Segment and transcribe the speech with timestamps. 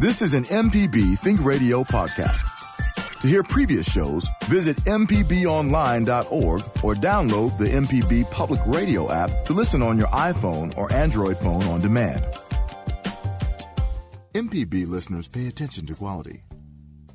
[0.00, 3.20] This is an MPB Think Radio podcast.
[3.20, 9.82] To hear previous shows, visit MPBOnline.org or download the MPB Public Radio app to listen
[9.82, 12.24] on your iPhone or Android phone on demand.
[14.32, 16.44] MPB listeners pay attention to quality.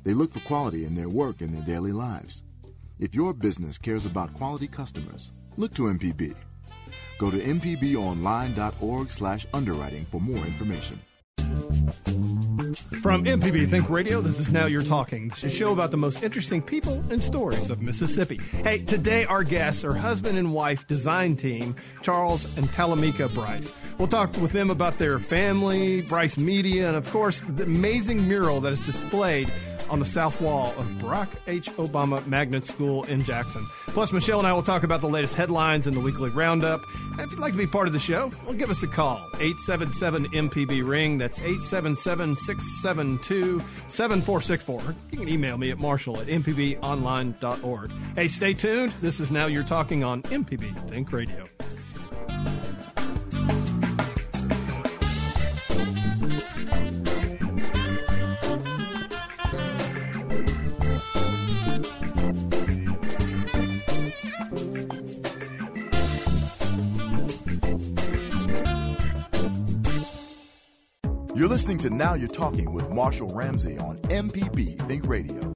[0.04, 2.44] They look for quality in their work and their daily lives.
[3.00, 6.36] If your business cares about quality customers, look to MPB.
[7.18, 11.00] Go to mpbonline.org slash underwriting for more information.
[13.02, 15.26] From MPB Think Radio, this is Now You're Talking.
[15.32, 18.38] It's a show about the most interesting people and stories of Mississippi.
[18.62, 23.72] Hey, today our guests are husband and wife design team, Charles and Talamika Bryce.
[23.98, 28.60] We'll talk with them about their family, Bryce Media, and of course, the amazing mural
[28.60, 29.52] that is displayed
[29.90, 31.70] on the south wall of Barack H.
[31.72, 33.66] Obama Magnet School in Jackson.
[33.88, 36.82] Plus, Michelle and I will talk about the latest headlines in the weekly roundup.
[37.12, 39.18] And if you'd like to be part of the show, well, give us a call
[39.34, 41.18] 877 MPB Ring.
[41.18, 44.94] That's 877 672 7464.
[45.12, 47.90] You can email me at marshall at mpbonline.org.
[48.14, 48.92] Hey, stay tuned.
[49.00, 51.48] This is Now You're Talking on MPB Think Radio.
[71.46, 75.52] You're listening to Now You're Talking with Marshall Ramsey on MPB Think Radio.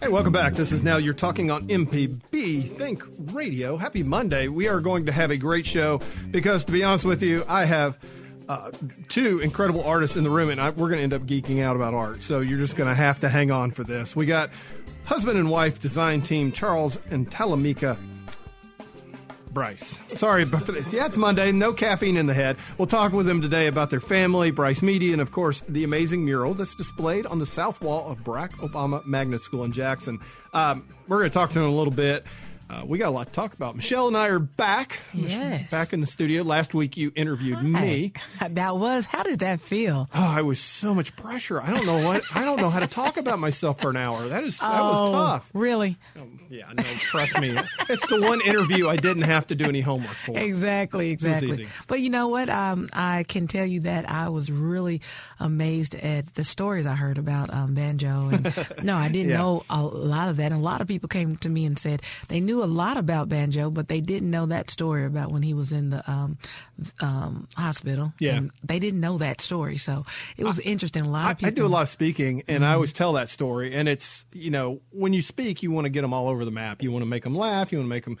[0.00, 0.54] Hey, welcome back.
[0.54, 3.76] This is Now You're Talking on MPB Think Radio.
[3.76, 4.48] Happy Monday.
[4.48, 6.00] We are going to have a great show
[6.32, 7.96] because, to be honest with you, I have
[8.48, 8.72] uh,
[9.06, 11.76] two incredible artists in the room, and I, we're going to end up geeking out
[11.76, 12.24] about art.
[12.24, 14.16] So you're just going to have to hang on for this.
[14.16, 14.50] We got
[15.04, 17.96] husband and wife design team Charles and Talamika
[19.50, 19.96] Bryce.
[20.14, 21.52] Sorry, but yeah, it's Monday.
[21.52, 22.56] No caffeine in the head.
[22.78, 26.24] We'll talk with them today about their family, Bryce Media, and of course the amazing
[26.24, 30.20] mural that's displayed on the south wall of Barack Obama Magnet School in Jackson.
[30.52, 32.24] Um, we're going to talk to them a little bit.
[32.70, 33.74] Uh, we got a lot to talk about.
[33.74, 35.00] Michelle and I are back.
[35.12, 35.68] Yes.
[35.70, 36.44] Back in the studio.
[36.44, 38.12] Last week you interviewed me.
[38.50, 39.06] That was.
[39.06, 40.08] How did that feel?
[40.14, 41.60] Oh, I was so much pressure.
[41.60, 42.22] I don't know what.
[42.34, 44.28] I don't know how to talk about myself for an hour.
[44.28, 45.50] That is that was Oh, tough.
[45.52, 45.96] Really?
[46.18, 47.56] Um, yeah, no, trust me.
[47.88, 50.38] it's the one interview I didn't have to do any homework for.
[50.38, 51.66] Exactly, exactly.
[51.86, 52.48] But you know what?
[52.48, 55.00] Um, I can tell you that I was really
[55.38, 58.30] amazed at the stories I heard about um, banjo.
[58.30, 59.38] And no, I didn't Yeah.
[59.38, 60.52] know a lot of that.
[60.52, 63.28] And a lot of people came to me and said they knew a lot about
[63.28, 66.38] banjo, but they didn't know that story about when he was in the um,
[67.00, 68.12] um, hospital.
[68.18, 68.36] Yeah.
[68.36, 70.04] And they didn't know that story, so
[70.36, 71.02] it was interesting.
[71.02, 71.48] A lot I, of people.
[71.48, 73.74] I do a lot of speaking, and I always tell that story.
[73.74, 76.50] And it's you know when you speak, you want to get them all over the
[76.50, 76.82] map.
[76.82, 77.72] You want to make them laugh.
[77.72, 78.18] You want to make them.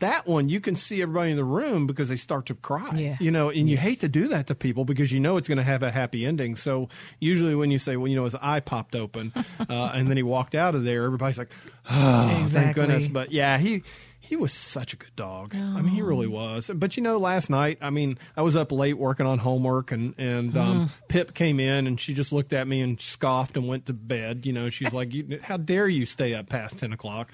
[0.00, 2.90] That one, you can see everybody in the room because they start to cry.
[2.94, 3.16] Yeah.
[3.20, 5.58] You know, and you hate to do that to people because you know it's going
[5.58, 6.56] to have a happy ending.
[6.56, 6.88] So
[7.20, 9.32] usually when you say, well, you know, his eye popped open,
[9.68, 11.52] uh, and then he walked out of there, everybody's like,
[11.90, 13.08] oh, thank goodness.
[13.08, 13.82] But yeah, he.
[14.22, 15.56] He was such a good dog.
[15.56, 16.70] I mean, he really was.
[16.72, 20.14] But you know, last night, I mean, I was up late working on homework, and
[20.18, 23.86] and um, Pip came in, and she just looked at me and scoffed and went
[23.86, 24.44] to bed.
[24.44, 25.12] You know, she's like,
[25.42, 27.32] "How dare you stay up past ten o'clock?"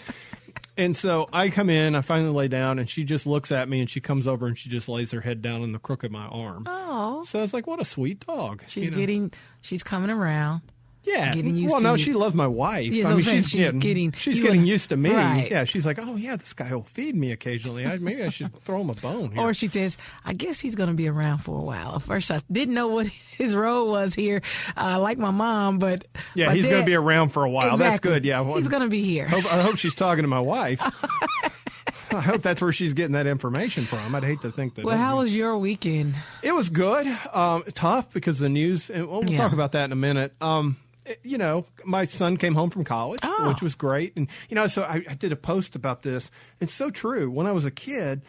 [0.77, 3.81] And so I come in, I finally lay down, and she just looks at me,
[3.81, 6.11] and she comes over and she just lays her head down on the crook of
[6.11, 6.65] my arm.
[6.67, 8.97] Oh, So I was like, "What a sweet dog." she's you know?
[8.99, 9.33] getting.
[9.63, 10.61] She's coming around.
[11.07, 11.33] Yeah.
[11.35, 11.99] getting used well, no, you.
[12.05, 12.93] she loves my wife.
[12.93, 13.43] Yeah, I mean, what I'm saying.
[13.43, 15.11] she's, She's getting, getting- she's getting wanna- used to me.
[15.15, 15.49] Right.
[15.51, 17.87] Yeah, she's like, oh yeah, this guy will feed me occasionally.
[17.87, 19.41] I, maybe I should throw him a bone here.
[19.41, 21.95] Or she says, I guess he's going to be around for a while.
[21.95, 23.07] At first, I didn't know what
[23.39, 24.43] his role was here,
[24.77, 26.07] uh, like my mom, but.
[26.35, 27.77] yeah, he's going to be around for a while.
[27.77, 28.25] That's good.
[28.25, 29.27] Yeah, well, He's going to be here.
[29.29, 30.81] hope, I hope she's talking to my wife.
[32.13, 34.15] I hope that's where she's getting that information from.
[34.15, 34.85] I'd hate to think that.
[34.85, 36.15] Well, how was your weekend?
[36.43, 37.07] It was good.
[37.33, 39.37] Um, tough because the news, and we'll Yeah.
[39.39, 40.33] talk about that in a minute.
[40.41, 40.77] Um,
[41.23, 43.49] you know, my son came home from college, Oh.
[43.49, 44.15] which was great.
[44.17, 46.31] And, you know, so I, I did a post about this.
[46.61, 47.31] It's so true.
[47.31, 48.23] When I was a kid,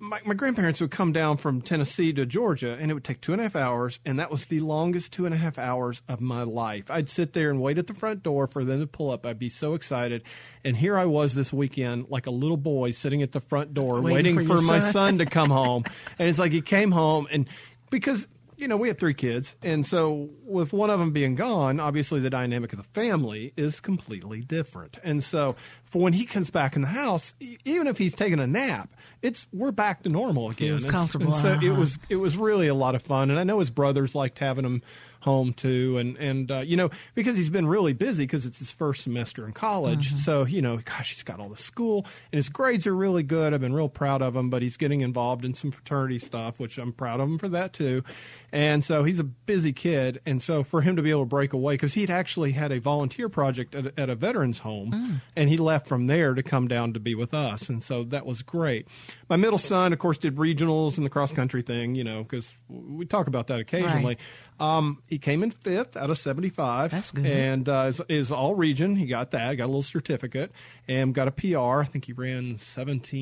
[0.00, 3.32] my, my grandparents would come down from Tennessee to Georgia, and it would take two
[3.32, 6.20] and a half hours, and that was the longest two and a half hours of
[6.20, 6.90] my life.
[6.90, 9.24] I'd sit there and wait at the front door for them to pull up.
[9.24, 10.22] I'd be so excited,
[10.64, 14.00] and here I was this weekend, like a little boy sitting at the front door,
[14.02, 14.92] Waiting waiting, for for, my son.
[14.92, 15.84] son to come home,
[16.18, 17.46] and it's like he came home, and
[17.88, 21.80] because you know we have three kids, and so with one of them being gone,
[21.80, 26.50] obviously the dynamic of the family is completely different, and so for when he comes
[26.50, 27.34] back in the house,
[27.64, 28.90] even if he's taking a nap,
[29.22, 30.70] it's we're back to normal again.
[30.70, 31.80] It was comfortable, and so it uh-huh.
[31.80, 34.64] was it was really a lot of fun, and I know his brothers liked having
[34.64, 34.82] him
[35.24, 38.72] home too, and and uh, you know because he's been really busy because it's his
[38.72, 40.08] first semester in college.
[40.08, 40.16] Mm-hmm.
[40.18, 43.52] So you know, gosh, he's got all the school and his grades are really good.
[43.52, 46.78] I've been real proud of him, but he's getting involved in some fraternity stuff, which
[46.78, 48.04] I'm proud of him for that too.
[48.52, 51.52] And so he's a busy kid, and so for him to be able to break
[51.52, 55.20] away because he'd actually had a volunteer project at, at a veterans home, Mm.
[55.34, 58.24] and he left from there to come down to be with us, and so that
[58.26, 58.86] was great.
[59.28, 62.52] My middle son, of course, did regionals and the cross country thing, you know, because
[62.68, 64.18] we talk about that occasionally.
[64.60, 66.90] Um, he came in fifth out of 75.
[66.92, 67.26] That's good.
[67.26, 68.94] And uh, is, is all region.
[68.96, 70.52] He got that, got a little certificate,
[70.86, 71.80] and got a PR.
[71.80, 72.56] I think he ran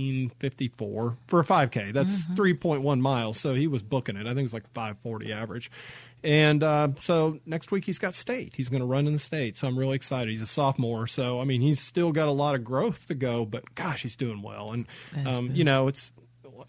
[0.03, 1.93] 1754 for a 5K.
[1.93, 2.35] That's Mm-hmm.
[2.35, 3.39] 3.1 miles.
[3.41, 4.27] So he was booking it.
[4.27, 5.71] I think it's like 540 average.
[6.25, 8.53] And uh, so next week he's got state.
[8.55, 9.57] He's going to run in the state.
[9.57, 10.31] So I'm really excited.
[10.31, 11.07] He's a sophomore.
[11.07, 14.15] So, I mean, he's still got a lot of growth to go, but gosh, he's
[14.17, 14.73] doing well.
[14.73, 14.87] And,
[15.27, 16.13] um, you know, it's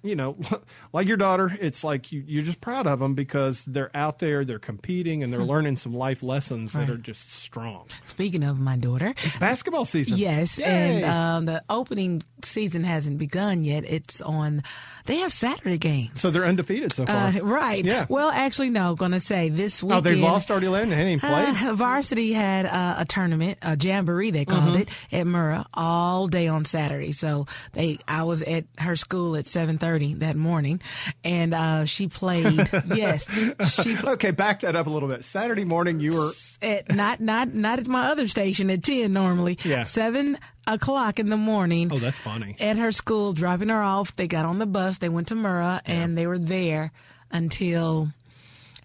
[0.01, 0.37] you know,
[0.93, 4.43] like your daughter, it's like you, you're just proud of them because they're out there,
[4.45, 7.85] they're competing, and they're learning some life lessons that are just strong.
[8.05, 10.17] Speaking of my daughter, It's basketball season.
[10.17, 10.65] Yes, Yay.
[10.65, 13.83] and um, the opening season hasn't begun yet.
[13.85, 14.63] It's on.
[15.05, 16.21] They have Saturday games.
[16.21, 17.27] so they're undefeated so far.
[17.27, 17.83] Uh, right.
[17.83, 18.05] Yeah.
[18.07, 18.95] Well, actually, no.
[18.95, 19.91] Going to say this week.
[19.91, 20.15] oh, weekend.
[20.17, 20.85] they lost already, Larry?
[20.87, 21.61] They even played?
[21.61, 24.75] Uh, varsity had uh, a tournament, a jamboree they called Mm-hmm.
[24.83, 27.11] it, at Murrah all day on Saturday.
[27.11, 30.79] So they, I was at her school at seven thirty that morning,
[31.25, 32.69] and uh, she played.
[32.95, 33.27] yes,
[33.73, 35.25] she okay, back that up a little bit.
[35.25, 36.31] Saturday morning, you were.
[36.61, 39.59] at not not not at my other station at ten normally.
[39.63, 39.83] Yeah.
[39.83, 41.91] seven o'clock in the morning.
[41.91, 42.55] Oh, that's funny.
[42.61, 44.15] At her school, dropping her off.
[44.15, 44.99] They got on the bus.
[44.99, 46.91] They went to Murrah, and they were there
[47.31, 48.09] until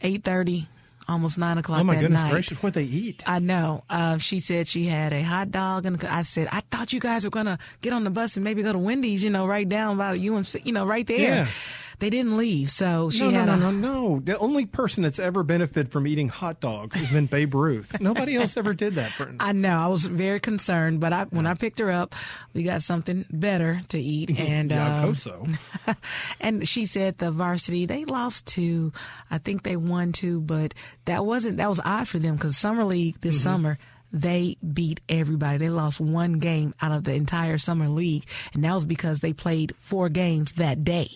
[0.03, 0.69] eight thirty,
[1.09, 2.31] almost nine o'clock Oh, my goodness night.
[2.31, 2.63] gracious.
[2.63, 3.23] What they eat?
[3.27, 3.85] I know.
[3.89, 7.25] Uh, she said she had a hot dog, and I said, I thought you guys
[7.25, 9.97] were gonna get on the bus and maybe go to Wendy's, you know, right down
[9.97, 11.19] by UMC, you know, right there.
[11.21, 11.49] Yeah.
[11.99, 13.57] They didn't leave, so she no, had no, a.
[13.57, 14.21] no, no, no.
[14.21, 18.01] The only person that's ever benefited from eating hot dogs has been Babe Ruth.
[18.01, 19.11] Nobody else ever did that.
[19.11, 19.77] For, I know.
[19.77, 22.15] I was very concerned, but I, when I picked her up,
[22.55, 25.47] we got something better to eat, and yeah, um, so.
[26.41, 28.93] and she said the varsity they lost two.
[29.29, 30.75] I think they won two, but
[31.07, 33.79] that wasn't that was odd for them because summer league this summer
[34.13, 35.59] they beat everybody.
[35.59, 38.25] They lost one game out of the entire summer league,
[38.55, 41.11] and that was because they played four games that day.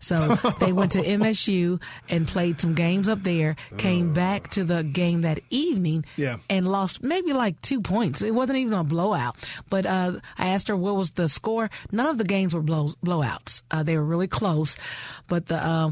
[0.00, 4.82] So they went to MSU and played some games up there, came back to the
[4.82, 6.36] game that evening, Yeah.
[6.50, 8.22] and lost maybe like two points.
[8.22, 9.36] It wasn't even a blowout.
[9.70, 11.70] But uh, I asked her what was the score.
[11.92, 13.62] None of the games were blow, blowouts.
[13.70, 14.76] Uh, they were really close.
[15.28, 15.90] But the uh,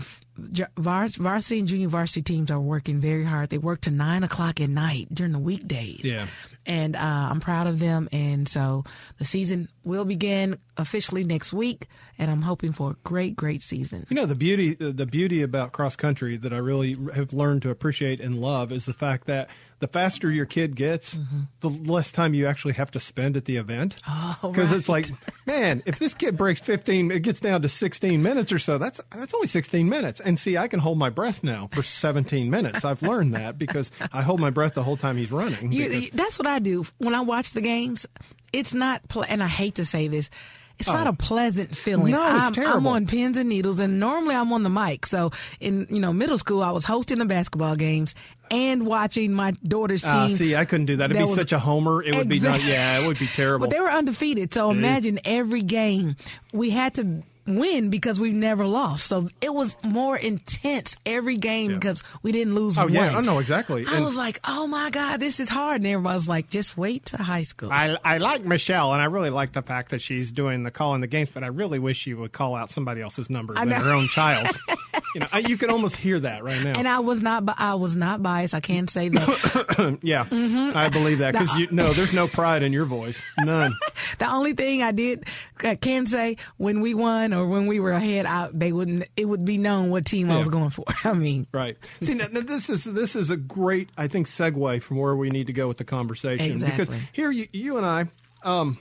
[0.77, 3.51] vars- varsity and junior varsity teams are working very hard.
[3.51, 6.01] They work to nine o'clock at night during the weekdays.
[6.05, 6.27] Yeah.
[6.65, 8.09] And uh, I'm proud of them.
[8.13, 8.85] And so
[9.19, 11.89] the season will begin officially next week.
[12.19, 14.07] And I'm hoping for a great, great season.
[14.09, 17.71] You know the beauty the beauty about cross country that I really have learned to
[17.71, 19.49] appreciate and love is the fact that
[19.83, 21.41] the faster your kid gets, Mm-hmm.
[21.61, 23.97] the less time you actually have to spend at the event.
[24.09, 25.09] Oh, Because it's like,
[25.45, 28.79] man, if this kid breaks fifteen, it gets down to sixteen minutes or so.
[28.79, 30.21] That's that's only sixteen minutes.
[30.21, 32.85] And see, I can hold my breath now for seventeen minutes.
[32.85, 35.73] I've learned that because I hold my breath the whole time he's running.
[35.73, 38.07] You, because- that's what I do when I watch the games.
[38.53, 40.31] It's not, ple- and I hate to say this.
[40.79, 42.15] It's not a pleasant feeling.
[42.15, 42.19] Oh.
[42.19, 45.07] No, it's I'm, I'm on pins and needles, and normally I'm on the mic.
[45.07, 45.31] So
[45.61, 48.15] in you know middle school, I was hosting the basketball games
[48.51, 50.11] and watching my daughter's team.
[50.13, 51.07] Ah, see, I couldn't do that.
[51.11, 52.03] It'd that be was- such a homer.
[52.03, 52.63] It would be not.
[52.63, 53.67] Yeah, it would be terrible.
[53.69, 54.53] But they were undefeated.
[54.53, 56.17] So imagine every game
[56.53, 59.07] we had to win because we've never lost.
[59.07, 61.77] So it was more intense every game Yeah.
[61.79, 62.93] because we didn't lose Oh, one.
[62.93, 63.17] yeah.
[63.17, 63.85] I know, exactly.
[63.87, 65.77] I And- was like, oh my God, this is hard.
[65.77, 67.71] And everybody was like, just wait to high school.
[67.73, 70.95] I, I like Michelle, and I really like the fact that she's doing the call
[70.95, 71.31] in the games.
[71.33, 74.59] But I really wish she would call out somebody else's number than her own child's.
[75.15, 76.75] you know, I, you can almost hear that right now.
[76.77, 78.55] and I was not, I was not biased.
[78.55, 79.99] I can't say that.
[80.03, 80.77] yeah, Mm-hmm.
[80.77, 83.75] I believe that because you no, there's no pride in your voice, none.
[84.19, 85.25] the only thing I did,
[85.63, 89.25] I can say when we won or when we were ahead, I, they wouldn't, it
[89.25, 90.85] would be known what team I was going for.
[91.05, 91.77] I mean, Right.
[92.03, 95.31] See, now, now this is this is a great, I think, segue from where we
[95.31, 96.85] need to go with the conversation exactly.
[96.85, 98.07] because here you, you and I,
[98.43, 98.79] um,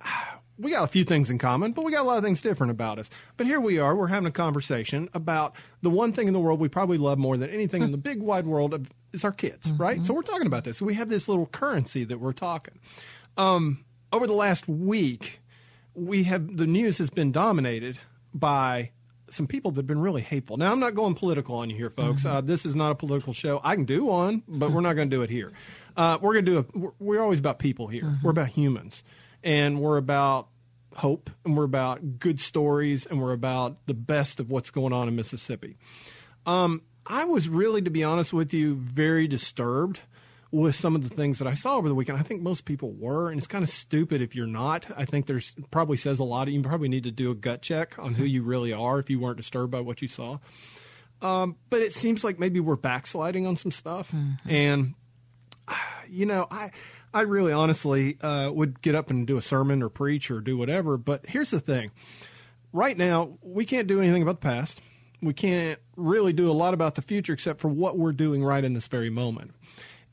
[0.58, 2.70] we got a few things in common, but we got a lot of things different
[2.70, 3.08] about us.
[3.36, 6.58] But here we are, we're having a conversation about the one thing in the world
[6.58, 9.70] we probably love more than anything in the big wide world of, is our kids,
[9.72, 10.04] right?
[10.04, 10.78] So we're talking about this.
[10.78, 12.80] So we have this little currency that we're talking.
[13.36, 15.40] Um, over the last week,
[15.98, 17.98] we have the news has been dominated
[18.32, 18.90] by
[19.30, 20.56] some people that have been really hateful.
[20.56, 22.24] Now, I'm not going political on you here, folks.
[22.24, 23.60] Uh, this is not a political show.
[23.62, 25.52] I can do one, but we're not going to do it here.
[25.96, 26.78] Uh, we're going to do a.
[26.78, 28.18] We're, we're always about people here.
[28.22, 29.02] We're about humans,
[29.42, 30.48] and we're about
[30.94, 35.08] hope, and we're about good stories, and we're about the best of what's going on
[35.08, 35.76] in Mississippi.
[36.46, 40.00] Um, I was really, to be honest with you, very disturbed
[40.50, 42.18] with some of the things that I saw over the weekend.
[42.18, 44.86] I think most people were, and it's kind of stupid if you're not.
[44.96, 46.48] I think there's probably says a lot.
[46.48, 49.10] Of you probably need to do a gut check on who you really are if
[49.10, 50.38] you weren't disturbed by what you saw.
[51.20, 54.14] Um, but it seems like maybe we're backsliding on some stuff,
[54.46, 54.94] and
[56.08, 56.70] you know, I
[57.12, 60.56] I really honestly uh, would get up and do a sermon or preach or do
[60.56, 60.96] whatever.
[60.96, 61.90] But here's the thing:
[62.72, 64.80] right now, we can't do anything about the past.
[65.20, 68.64] We can't really do a lot about the future except for what we're doing right
[68.64, 69.50] in this very moment.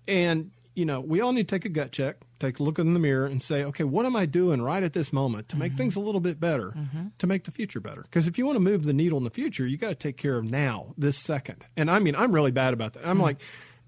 [0.07, 2.93] And you know, we all need to take a gut check, take a look in
[2.93, 5.71] the mirror, and say, okay, what am I doing right at this moment to make
[5.71, 5.77] Mm-hmm.
[5.77, 6.75] things a little bit better,
[7.17, 8.01] to make the future better?
[8.01, 10.17] Because if you want to move the needle in the future, you got to take
[10.17, 11.63] care of now, this second.
[11.77, 13.03] And I mean, I'm really bad about that.
[13.03, 13.09] Mm-hmm.
[13.09, 13.37] I'm like,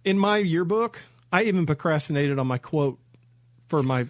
[0.06, 3.00] in my yearbook, I even procrastinated on my quote
[3.68, 4.06] for my.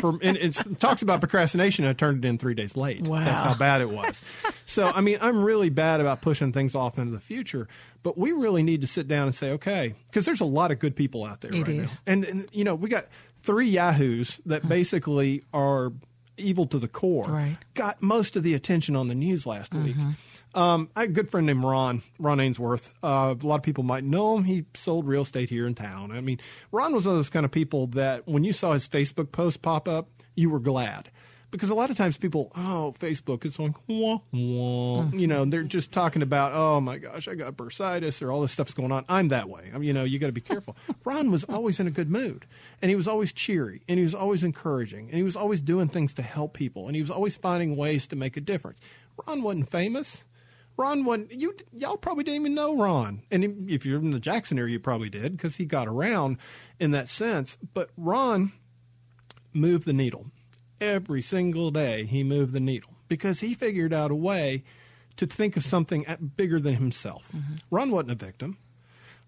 [0.00, 1.86] For, and it talks about procrastination.
[1.86, 3.08] I turned it in three days late.
[3.08, 3.24] Wow.
[3.24, 4.20] That's how bad it was.
[4.66, 7.66] so, I mean, I'm really bad about pushing things off into the future.
[8.06, 10.78] But we really need to sit down and say, okay, because there's a lot of
[10.78, 11.90] good people out there It right is.
[11.92, 11.98] now.
[12.06, 13.06] And, and you know, we got
[13.42, 15.92] three yahoos that basically are
[16.36, 17.24] evil to the core.
[17.24, 17.56] Right.
[17.74, 19.96] Got most of the attention on the news last week.
[20.54, 22.92] Um, I had a good friend named Ron, Ron Ainsworth.
[23.02, 24.44] Uh, a lot of people might know him.
[24.44, 26.12] He sold real estate here in town.
[26.12, 26.38] I mean,
[26.70, 29.62] Ron was one of those kind of people that when you saw his Facebook post
[29.62, 31.10] pop up, you were glad.
[31.56, 35.00] Because a lot of times people, oh, Facebook, it's like, wah, wah.
[35.00, 35.18] Mm-hmm.
[35.18, 38.52] You know, they're just talking about, oh my gosh, I got bursitis or all this
[38.52, 39.06] stuff's going on.
[39.08, 39.70] I'm that way.
[39.74, 40.76] I mean, you know, you got to be careful.
[41.04, 42.44] Ron was always in a good mood
[42.82, 45.88] and he was always cheery and he was always encouraging and he was always doing
[45.88, 48.78] things to help people and he was always finding ways to make a difference.
[49.26, 50.24] Ron wasn't famous.
[50.76, 53.22] Ron wasn't, you, y'all probably didn't even know Ron.
[53.30, 56.36] And if you're in the Jackson area, you probably did because he got around
[56.78, 57.56] in that sense.
[57.72, 58.52] But Ron
[59.54, 60.26] moved the needle.
[60.80, 64.64] Every single day, he moved the needle because he figured out a way
[65.16, 66.04] to think of something
[66.36, 67.28] bigger than himself.
[67.34, 67.54] Mm-hmm.
[67.70, 68.58] Ron wasn't a victim.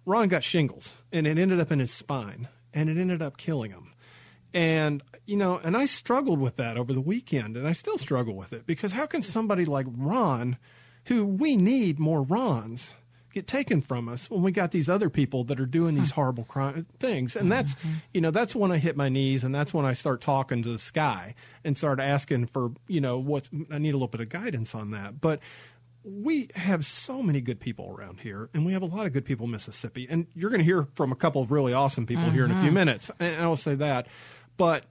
[0.04, 3.70] Ron got shingles, and it ended up in his spine, and it ended up killing
[3.70, 3.92] him.
[4.54, 8.34] And, you know, and I struggled with that over the weekend, and I still struggle
[8.34, 10.56] with it because how can somebody like Ron,
[11.06, 12.94] who we need more Rons,
[13.38, 16.44] get taken from us when we got these other people that are doing these horrible
[16.44, 17.36] crime things?
[17.36, 17.50] And mm-hmm.
[17.50, 17.74] that's,
[18.12, 20.72] you know, that's when I hit my knees, and that's when I start talking to
[20.72, 24.28] the sky and start asking for, you know, what's, I need a little bit of
[24.28, 25.20] guidance on that.
[25.20, 25.40] But,
[26.04, 29.26] we have so many good people around here, and we have a lot of good
[29.26, 30.06] people in Mississippi.
[30.08, 32.54] And you're going to hear from a couple of really awesome people here in a
[32.54, 32.74] few mm-hmm.
[32.74, 34.06] minutes, and I'll say that.
[34.56, 34.84] But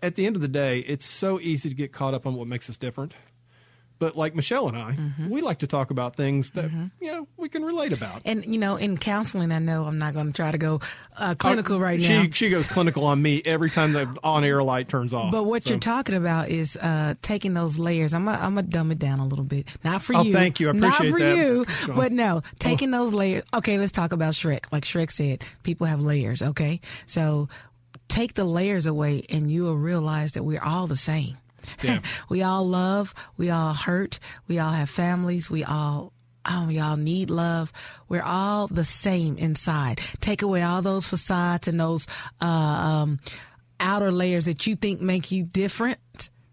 [0.00, 2.46] at the end of the day, it's so easy to get caught up on what
[2.46, 3.12] makes us different.
[4.02, 4.96] But like Michelle and I,
[5.28, 8.22] we like to talk about things that you know we can relate about.
[8.24, 10.80] And you know, in counseling, I know I'm not going to try to go
[11.16, 12.26] uh, clinical right she, now.
[12.32, 15.30] She goes clinical on me every time the on-air light turns off.
[15.30, 18.12] But what So- you're talking about is uh, taking those layers.
[18.12, 19.68] I'm gonna I'm gonna dumb it down a little bit.
[19.84, 20.32] Not for Oh, you.
[20.32, 20.68] thank you.
[20.68, 21.36] I Not for that.
[21.36, 21.64] you.
[21.84, 21.94] Sure.
[21.94, 23.44] But no, taking those layers.
[23.54, 24.64] Okay, let's talk about Shrek.
[24.72, 26.42] Like Shrek said, people have layers.
[26.42, 27.48] Okay, so
[28.08, 31.36] take the layers away, and you will realize that we're all the same.
[31.82, 32.00] Yeah.
[32.28, 33.14] we all love.
[33.36, 34.18] We all hurt.
[34.48, 35.50] We all have families.
[35.50, 36.12] We all.
[36.44, 37.72] Oh, we all need love.
[38.08, 40.00] We're all the same inside.
[40.20, 42.08] Take away all those facades and those
[42.40, 43.20] uh, um,
[43.78, 46.00] outer layers that you think make you different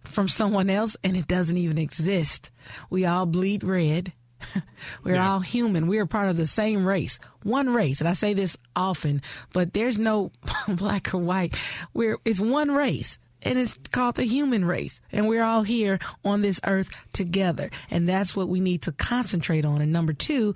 [0.04, 2.52] from someone else, and it doesn't even exist.
[2.92, 4.14] We all bleed red.
[5.04, 5.32] We're Yeah.
[5.32, 5.88] all human.
[5.88, 8.00] We are part of the same race, one race.
[8.00, 9.22] And I say this often,
[9.54, 10.32] but there's no
[10.68, 11.56] black or white.
[11.96, 13.18] We're it's one race.
[13.42, 15.00] And it's called the human race.
[15.12, 17.70] And we're all here on this earth together.
[17.90, 19.82] And that's what we need to concentrate on.
[19.82, 20.56] And number two,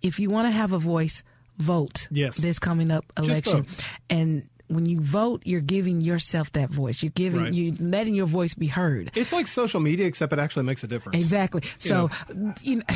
[0.00, 1.22] if you want to have a voice,
[1.58, 2.08] vote.
[2.10, 2.36] Yes.
[2.38, 3.66] This coming up election.
[4.08, 7.02] And when you vote, you're giving yourself that voice.
[7.02, 7.52] You're giving Right.
[7.52, 9.10] you letting your voice be heard.
[9.14, 11.16] It's like social media, except it actually makes a difference.
[11.22, 11.62] Exactly.
[11.78, 12.84] So, you know, You know,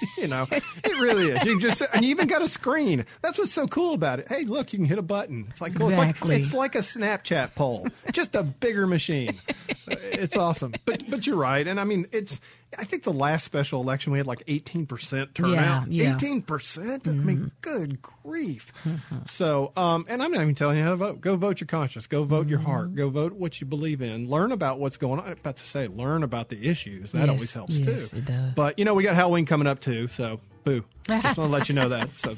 [0.18, 1.44] it really is.
[1.44, 3.04] You just and you even got a screen.
[3.22, 4.28] That's what's so cool about it.
[4.28, 5.46] Hey, look, you can hit a button.
[5.50, 5.88] It's like cool.
[5.88, 6.36] Exactly.
[6.36, 9.40] It's like it's like a Snapchat poll, just a bigger machine.
[9.88, 10.74] It's awesome.
[10.84, 12.40] But but you're right, and I mean, it's.
[12.78, 15.90] I think the last special election we had like 18 percent turnout.
[15.90, 16.14] Yeah, yeah.
[16.14, 17.08] 18 percent.
[17.08, 17.46] I mean, mm-hmm.
[17.60, 18.72] good grief.
[18.84, 19.18] Mm-hmm.
[19.28, 21.20] So, um, and I'm not even telling you how to vote.
[21.20, 22.06] Go vote your conscience.
[22.06, 22.88] Go vote your heart.
[22.88, 22.96] Mm-hmm.
[22.96, 24.28] Go vote what you believe in.
[24.28, 25.26] Learn about what's going on.
[25.26, 27.12] I'm about to say, learn about the issues.
[27.12, 28.16] That Yes, always helps yes, too.
[28.18, 28.52] it does.
[28.54, 30.84] But you know, we got Halloween coming up too, so boo.
[31.08, 32.08] Just want to let you know that.
[32.18, 32.36] So,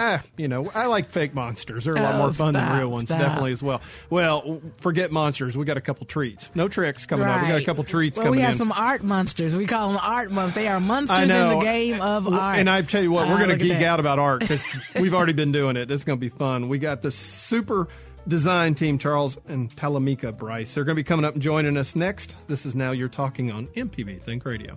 [0.00, 1.84] ah, you know, I like fake monsters.
[1.84, 3.20] They're a lot Oh, more fun than real ones, stop.
[3.20, 3.80] definitely as well.
[4.08, 5.56] Well, forget monsters.
[5.56, 6.50] We got a couple treats.
[6.54, 7.42] No tricks coming up.
[7.42, 8.58] We got a couple treats well, coming we have in.
[8.58, 9.54] some art monsters.
[9.54, 10.54] We call them art monsters.
[10.54, 12.58] They are monsters in the game of art.
[12.58, 13.82] And I tell you what, we're Ah, going to geek that.
[13.84, 14.64] out about art because
[14.94, 15.90] we've already been doing it.
[15.90, 16.68] It's going to be fun.
[16.68, 17.86] We got the super
[18.28, 20.74] design team, Charles and Talamika Bryce.
[20.74, 22.36] They're going to be coming up and joining us next.
[22.48, 24.76] This is Now You're Talking on MPB Think Radio.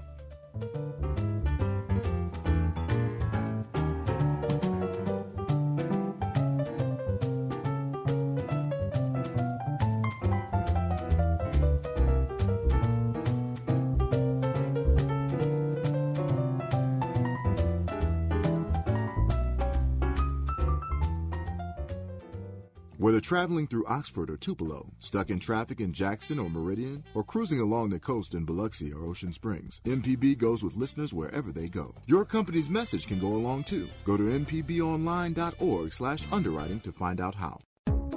[23.04, 27.60] Whether traveling through Oxford or Tupelo, stuck in traffic in Jackson or Meridian, or cruising
[27.60, 31.94] along the coast in Biloxi or Ocean Springs, MPB goes with listeners wherever they go.
[32.06, 33.90] Your company's message can go along too.
[34.06, 37.60] Go to mpbonline.org slash underwriting to find out how.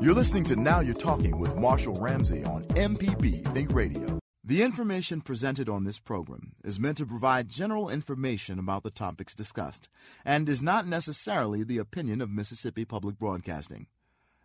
[0.00, 4.21] You're listening to Now You're Talking with Marshall Ramsey on MPB Think Radio.
[4.45, 9.35] The information presented on this program is meant to provide general information about the topics
[9.35, 9.88] discussed
[10.25, 13.88] and is not necessarily the opinion of Mississippi Public Broadcasting.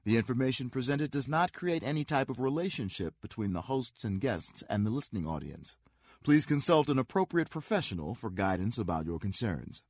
[0.03, 4.63] The information presented does not create any type of relationship between the hosts and guests
[4.67, 5.77] and the listening audience.
[6.24, 9.84] Please consult an appropriate professional for guidance about your concerns.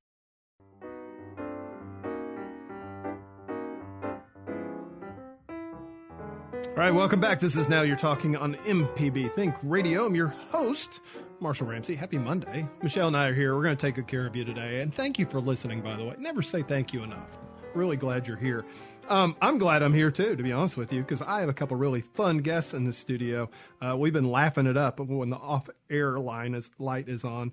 [6.68, 7.40] All right, welcome back.
[7.40, 10.06] This is Now You're Talking on MPB Think Radio.
[10.06, 11.00] I'm your host,
[11.40, 11.96] Marshall Ramsey.
[11.96, 12.68] Happy Monday.
[12.84, 13.56] Michelle and I are here.
[13.56, 14.82] We're going to take good care of you today.
[14.82, 16.16] And thank you for listening, by the way.
[16.18, 17.30] Never say thank you enough.
[17.74, 18.66] Really glad you're here.
[19.10, 21.54] Um, I'm glad I'm here too, to be honest with you, because I have a
[21.54, 23.50] couple really fun guests in the studio.
[23.82, 27.52] Uh, we've been laughing it up when the off-air line is, light is on.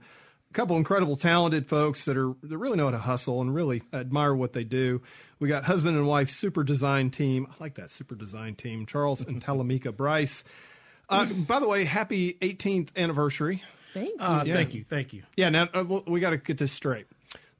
[0.51, 3.83] A couple incredible, talented folks that are that really know how to hustle and really
[3.93, 5.03] admire what they do.
[5.41, 7.47] We got husband and wife super design team.
[7.51, 8.87] I like that super design team.
[8.87, 10.45] Charles and Talamika Bryce.
[11.09, 13.63] Uh, by the way, happy 18th anniversary.
[13.95, 14.17] Thank you.
[14.21, 14.55] Uh, Yeah.
[14.55, 14.85] Thank you.
[14.85, 15.23] Thank you.
[15.37, 17.07] Yeah, now uh, we got to get this straight.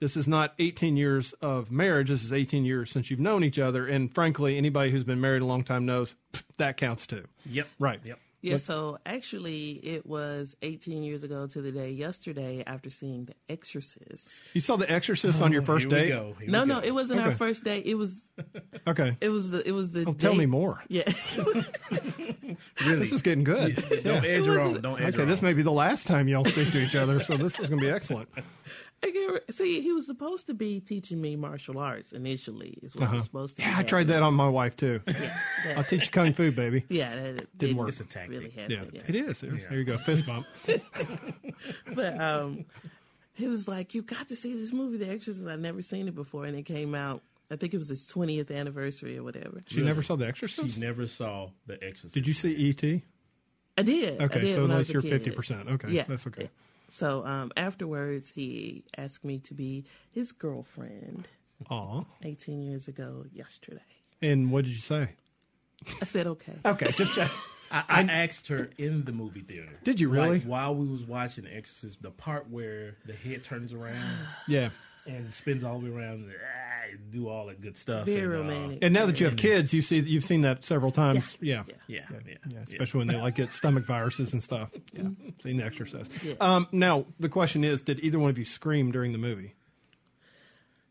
[0.01, 2.09] This is not 18 years of marriage.
[2.09, 3.87] This is 18 years since you've known each other.
[3.87, 7.25] And frankly, anybody who's been married a long time knows pff, that counts too.
[7.47, 7.69] Yep.
[7.79, 8.01] Right.
[8.05, 8.19] Yep.
[8.41, 13.35] Yeah, so actually, it was 18 years ago to the day yesterday after seeing The
[13.49, 14.39] Exorcist.
[14.55, 16.09] You saw The Exorcist on your oh, first Here we date?
[16.11, 16.37] go.
[16.39, 17.31] Here No, we no, it wasn't Okay.
[17.31, 17.85] our first date.
[17.85, 18.25] It was,
[18.87, 19.17] Okay.
[19.21, 20.05] it was the, it was the.
[20.07, 20.81] Oh, tell me more.
[20.87, 21.03] Yeah,
[22.87, 23.01] Really.
[23.01, 23.75] This is getting good.
[24.05, 24.67] Don't edge her on.
[24.67, 26.95] wasn't- Don't edge Okay, her this may be the last time y'all speak to each
[26.95, 28.29] other, so this is going to be excellent.
[29.03, 29.81] I can't re- see.
[29.81, 32.79] He was supposed to be teaching me martial arts initially.
[32.83, 33.63] Is what I was supposed to.
[33.63, 33.71] Uh-huh.
[33.73, 35.01] Yeah, I tried that on my wife too.
[35.65, 36.85] Yeah, I'll teach you kung fu, baby.
[36.89, 37.89] yeah, that Didn't work.
[37.89, 38.31] It's a tactic.
[38.31, 38.71] Really happen.
[38.71, 39.41] Yeah, Yeah, it is.
[39.41, 40.47] There's- There you go, fist bump.
[41.95, 42.65] but um,
[43.35, 46.15] he was like, "You got to see this movie, The Exorcist." I'd never seen it
[46.15, 47.23] before, and it came out.
[47.51, 49.63] I think it was his 20th anniversary or whatever.
[49.67, 50.75] She never saw The Exorcist.
[50.75, 52.15] She never saw The Exorcist.
[52.15, 53.03] Did you see E.T.?
[53.79, 54.21] I did.
[54.21, 55.11] I Okay, did so when at I was you're a kid.
[55.11, 55.69] fifty percent.
[55.69, 56.05] Okay, Yeah.
[56.07, 56.51] that's okay.
[56.89, 61.29] So um, afterwards, he asked me to be his girlfriend.
[61.71, 62.05] Aw.
[62.23, 63.81] 18 years ago yesterday.
[64.23, 65.11] And what did you say?
[66.01, 66.55] I said okay.
[66.65, 67.31] Okay, just check.
[67.71, 69.79] I, I asked her in the movie theater.
[69.85, 70.39] Did you really?
[70.39, 74.03] Like, while we was watching The Exorcist, the part where the head turns around
[74.47, 74.71] Yeah.
[75.09, 78.07] And spins all the way around, and, ah, do all that good stuff.
[78.07, 78.79] Very and, uh, romantic.
[78.83, 81.37] And now that you have kids, you see you've seen that several times.
[81.41, 81.65] Yeah.
[81.67, 81.75] Yeah.
[81.87, 84.71] yeah, yeah, yeah, Yeah, especially when they like get stomach viruses and stuff.
[84.93, 85.09] Yeah,
[85.43, 86.11] seen The Exorcist.
[86.23, 86.35] Yeah.
[86.41, 89.55] Um, now the question is, did either one of you scream during the movie?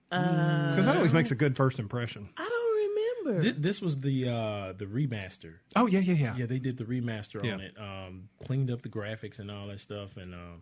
[0.09, 2.29] Because that always makes a good first impression.
[2.37, 3.41] I don't remember.
[3.53, 5.55] Thi- This was the uh, the remaster.
[5.75, 6.35] Oh yeah, yeah, yeah.
[6.37, 7.53] Yeah, they did the remaster Yeah.
[7.55, 7.73] on it.
[7.77, 10.61] Um, cleaned up the graphics and all that stuff, and um,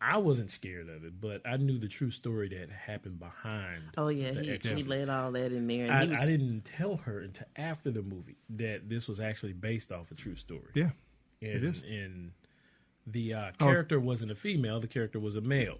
[0.00, 3.82] I wasn't scared of it, but I knew the true story that happened behind.
[3.96, 5.84] oh yeah, The he, he laid all that in there.
[5.86, 9.54] And I, was, I didn't tell her until after the movie that this was actually
[9.54, 10.70] based off a true story.
[10.74, 10.90] Yeah.
[11.40, 11.82] and, is.
[11.88, 12.32] And
[13.06, 13.64] the uh, Oh.
[13.66, 15.78] character wasn't a female; the character was a male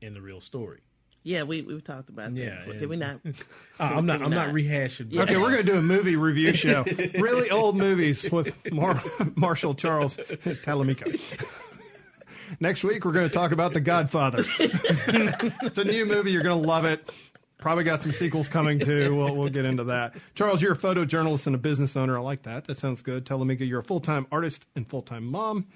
[0.00, 0.80] in the real story.
[1.24, 2.40] Yeah, we we've talked about that.
[2.40, 2.72] Yeah, before.
[2.72, 3.20] and- Can we not?
[3.24, 3.32] Uh,
[3.80, 4.22] I'm not.
[4.22, 4.54] I'm not not?
[4.54, 5.14] rehashing.
[5.16, 6.84] Okay, we're going to do a movie review show.
[7.18, 9.02] really old movies with Mar-
[9.36, 10.16] Marshall Charles
[10.64, 11.18] Talamika.
[12.60, 14.44] Next week, we're going to talk about The Godfather.
[14.58, 16.32] it's a new movie.
[16.32, 17.10] You're going to love it.
[17.58, 19.14] Probably got some sequels coming too.
[19.14, 20.16] We'll, we'll get into that.
[20.34, 22.18] Charles, you're a photojournalist and a business owner.
[22.18, 22.66] I like that.
[22.66, 23.24] That sounds good.
[23.24, 25.66] Talamika, you're a full time artist and full time mom.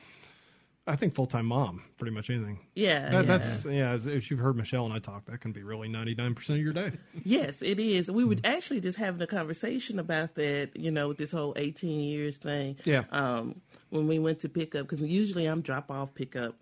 [0.88, 2.60] I think full time mom, pretty much anything.
[2.74, 3.38] Yeah, That, yeah.
[3.38, 4.12] That's yeah.
[4.12, 6.64] If you've heard Michelle and I talk, that can be really ninety nine percent of
[6.64, 6.92] your day.
[7.24, 8.10] Yes, it is.
[8.10, 12.00] We were actually just having a conversation about that, you know, with this whole 18
[12.00, 12.76] years thing.
[12.84, 13.04] Yeah.
[13.10, 16.54] Um, when we went to pick up, because usually I'm drop off, pick up,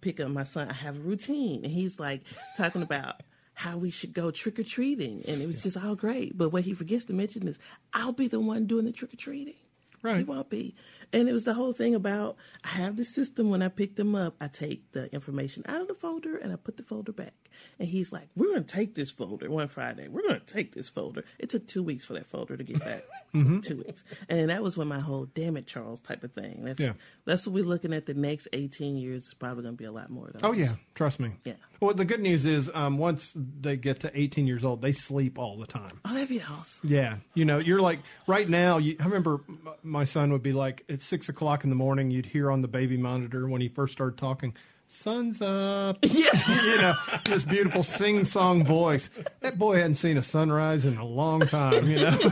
[0.00, 0.68] pick up my son.
[0.68, 1.64] I have a routine.
[1.64, 2.22] And he's like
[2.56, 3.22] talking about
[3.54, 5.24] how we should go trick or treating.
[5.26, 6.38] And it was just all great.
[6.38, 7.58] But what he forgets to mention is
[7.92, 9.54] I'll be the one doing the trick or treating.
[10.02, 10.18] Right.
[10.18, 10.74] He won't be.
[11.12, 14.14] And it was the whole thing about I have the system when I pick them
[14.14, 17.41] up, I take the information out of the folder and I put the folder back.
[17.78, 20.08] And he's like, We're gonna take this folder one Friday.
[20.08, 21.24] We're gonna take this folder.
[21.38, 23.02] It took two weeks for that folder to get back.
[23.32, 23.60] Mm-hmm.
[23.60, 24.04] Two weeks.
[24.28, 26.64] And that was when my whole damn it, Charles type of thing.
[26.64, 26.92] That's Yeah.
[27.24, 29.24] that's what we're looking at the next eighteen years.
[29.24, 30.42] It's probably gonna be a lot more of those.
[30.44, 31.30] Oh yeah, trust me.
[31.46, 31.54] Yeah.
[31.80, 35.36] Well, the good news is, um, once they get to 18 years old, they sleep
[35.38, 35.98] all the time.
[36.04, 36.88] Oh, that'd be awesome.
[36.90, 38.76] Yeah, you know, you're like right now.
[38.76, 39.40] You, I remember
[39.82, 42.10] my son would be like at six o'clock in the morning.
[42.10, 44.54] You'd hear on the baby monitor when he first started talking,
[44.92, 45.98] sun's up.
[46.02, 46.62] Yeah.
[46.64, 49.08] you know, this beautiful sing song voice.
[49.40, 52.16] That boy hadn't seen a sunrise in a long time, you know.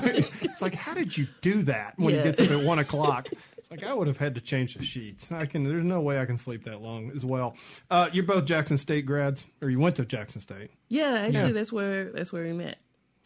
[0.42, 2.22] it's like, how did you do that when Yeah.
[2.22, 3.28] he gets up at one o'clock?
[3.56, 5.32] It's like I would have had to change the sheets.
[5.32, 7.56] I can there's no way I can sleep that long as well.
[7.90, 10.70] Uh, you're both Jackson State grads, or you went to Jackson State.
[10.88, 11.52] Yeah, actually, Yeah.
[11.52, 12.76] that's where that's where we met.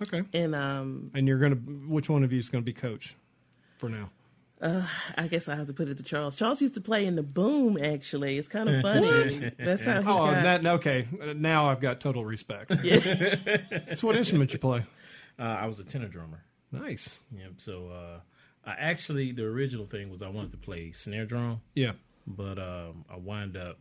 [0.03, 0.23] Okay.
[0.33, 3.15] And um, And you're gonna which one of you is gonna be coach
[3.79, 4.11] for now?
[4.65, 6.35] I guess I have to put it to Charles.
[6.37, 7.77] Charles used to play in the Boom.
[7.83, 9.53] Actually, it's kind of funny.
[9.59, 10.43] that's how he Oh, got.
[10.63, 11.07] that okay.
[11.23, 12.71] Uh, Now I've got total respect.
[12.83, 13.95] Yeah.
[13.95, 14.85] so what instrument you play?
[15.39, 16.43] Uh, I was a tenor drummer.
[16.73, 17.19] Nice.
[17.37, 17.53] Yep.
[17.59, 18.21] So uh,
[18.65, 21.93] I actually the original thing was I wanted to play snare drum, Yeah.
[22.27, 23.79] but um, I wind up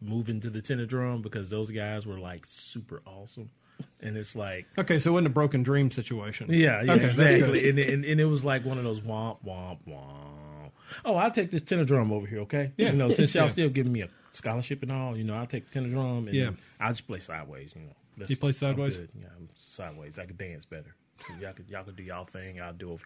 [0.00, 3.50] moving to the tenor drum because those guys were like super awesome,
[4.00, 6.48] and it's like Okay, so it wasn't a broken dream situation.
[6.50, 7.68] Yeah, yeah, Okay, exactly.
[7.70, 10.70] And, and and it was like one of those womp womp womp.
[11.04, 12.72] Oh, I'll take this tenor drum over here, okay?
[12.76, 12.90] Yeah.
[12.92, 13.50] You know, since y'all Yeah.
[13.50, 16.50] still giving me a scholarship and all, you know, I'll take tenor drum and Yeah.
[16.80, 17.74] I'll just play sideways.
[17.76, 18.96] You know, That's- You play I'm sideways?
[18.96, 20.18] Yeah, I'm sideways.
[20.18, 20.94] I could dance better.
[21.26, 22.60] So y'all could y'all could do y'all thing.
[22.60, 23.04] I'll do over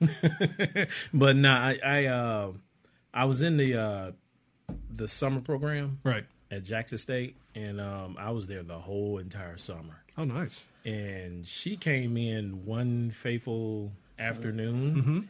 [0.00, 0.88] here.
[1.14, 2.52] but nah, I I, uh,
[3.14, 4.12] I was in the uh,
[4.94, 6.24] the summer program Right.
[6.52, 10.62] At Jackson State, and um, I was there the whole entire summer Oh, nice.
[10.84, 15.28] and she came in one fateful afternoon,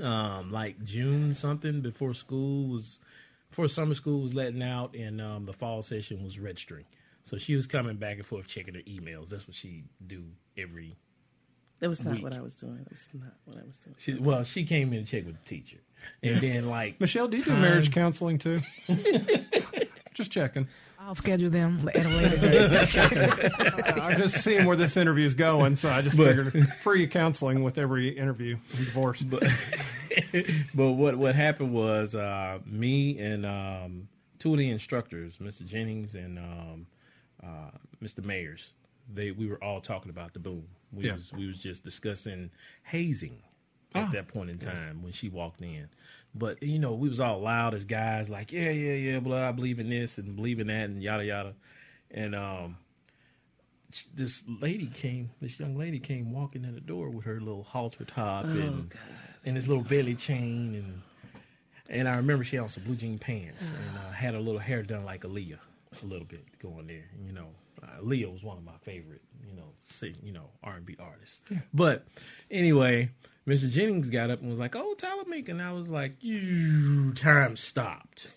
[0.00, 2.98] um, like June something before school was,
[3.50, 6.84] before summer school was letting out, and um, the fall session was registering.
[7.22, 9.30] So she was coming back and forth checking her emails.
[9.30, 10.24] That's what she do
[10.58, 10.94] every.
[11.80, 12.22] that was not week.
[12.22, 12.76] what I was doing.
[12.76, 13.96] That was not what I was doing.
[13.98, 15.78] She, well, she came in and checked with the teacher,
[16.22, 18.60] and then like Michelle, do you do marriage counseling too?
[20.14, 20.68] Just checking.
[20.98, 23.52] I'll schedule them at a later date.
[24.00, 27.62] I'm just seeing where this interview is going, so I just But- figured free counseling
[27.62, 29.20] with every interview in divorce.
[29.22, 29.42] but
[30.74, 35.66] but what what happened was uh, me and um, two of the instructors, Mr.
[35.66, 36.86] Jennings and um,
[37.42, 37.70] uh,
[38.02, 38.20] Mr.
[38.20, 38.68] Mayers,
[39.12, 40.64] they we were all talking about the boom.
[40.92, 41.14] We Yeah.
[41.16, 42.50] was we was just discussing
[42.84, 43.42] hazing
[43.94, 44.10] at Ah.
[44.12, 45.88] that point in time when she walked in.
[46.34, 49.52] But you know, we was all loud as guys, like yeah, yeah, yeah, blah, I
[49.52, 51.54] believe in this and believe in that and yada yada,
[52.10, 52.76] and um.
[54.12, 55.30] This lady came.
[55.40, 58.90] This young lady came walking in the door with her little halter top and
[59.44, 61.02] and this little belly chain and
[61.88, 64.58] and I remember she had on some blue jean pants and uh, had her little
[64.58, 65.58] hair done like Aaliyah
[66.02, 67.04] a little bit going there.
[67.24, 67.46] You know,
[67.82, 70.96] uh, Aaliyah was one of my favorite, you know, sing, you know, R and B
[70.98, 71.40] artists.
[71.72, 72.04] But
[72.50, 73.10] anyway,
[73.46, 73.68] Mr.
[73.70, 78.34] Jennings got up and was like, "Oh, Talamika," and I was like, "You time stopped."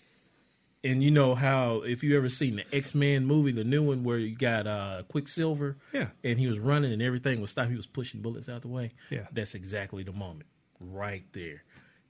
[0.84, 4.04] And you know how if you ever seen the X Men movie, the new one
[4.04, 6.08] where you got uh, Quicksilver, Yeah.
[6.22, 7.70] and he was running and everything was stopped.
[7.70, 8.92] He was pushing bullets out the way.
[9.10, 9.26] Yeah.
[9.32, 10.46] That's exactly the moment,
[10.80, 11.64] right there.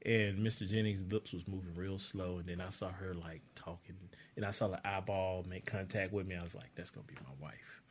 [0.05, 0.69] And Mr.
[0.69, 3.97] Jennings' lips was moving real slow, and then I saw her like talking,
[4.37, 6.35] and I saw the eyeball make contact with me.
[6.37, 7.83] I was like, "That's gonna be my wife."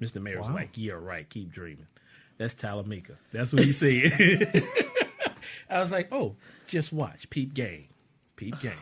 [0.00, 0.20] Mr.
[0.20, 0.54] Mayor was Wow.
[0.56, 1.28] like, "Yeah, right.
[1.28, 1.86] Keep dreaming."
[2.38, 3.16] That's Talamika.
[3.32, 4.64] That's what he said.
[5.70, 7.84] I was like, "Oh, just watch, peep game,
[8.36, 8.72] peep game."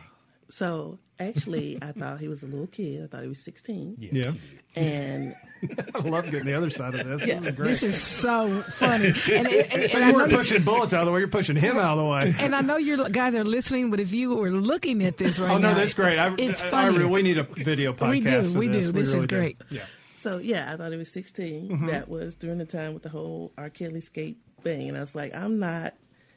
[0.49, 3.03] So actually, I thought he was a little kid.
[3.03, 3.97] I thought he was 16.
[3.99, 4.31] Yeah, Yeah.
[4.75, 5.35] And
[5.95, 7.21] I love getting the other side of this.
[7.27, 7.67] This is great.
[7.67, 9.13] This is so funny.
[9.31, 11.19] And, and, and, so and you know weren't you- pushing bullets out of the way.
[11.19, 12.35] You're pushing him out of the way.
[12.39, 15.47] and I know you guys are listening, but if you were looking at this right
[15.47, 15.53] now.
[15.55, 16.19] Oh no, now, that's great.
[16.19, 16.97] I, it's I, I funny.
[16.97, 18.09] really- we need a video podcast.
[18.09, 18.85] We do, for we this.
[18.87, 18.91] do.
[18.91, 19.35] This is really do.
[19.37, 19.57] great.
[19.71, 19.81] Yeah.
[20.23, 21.69] So, yeah, I thought he was 16.
[21.69, 21.87] Mm-hmm.
[21.87, 23.69] That was during the time with the whole R.
[23.69, 24.89] Kelly skate thing.
[24.89, 25.93] And I was like, I'm not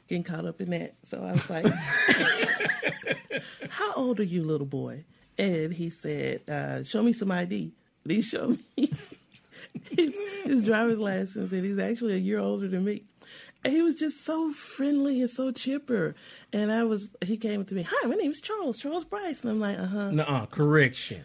[0.07, 0.95] getting caught up in that.
[1.03, 1.65] So I was like,
[3.69, 5.05] How old are you, little boy?
[5.37, 7.73] And he said, uh, Show me some ID.
[8.07, 8.91] He showed me
[9.91, 13.03] his, his driver's license, and he's actually a year older than me.
[13.63, 16.15] And he was just so friendly and so chipper.
[16.53, 19.41] And I was, he came to me, Hi, my name is Charles, Charles Bryce.
[19.41, 20.11] And I'm like, Uh huh.
[20.11, 21.23] Nuh-uh, correction,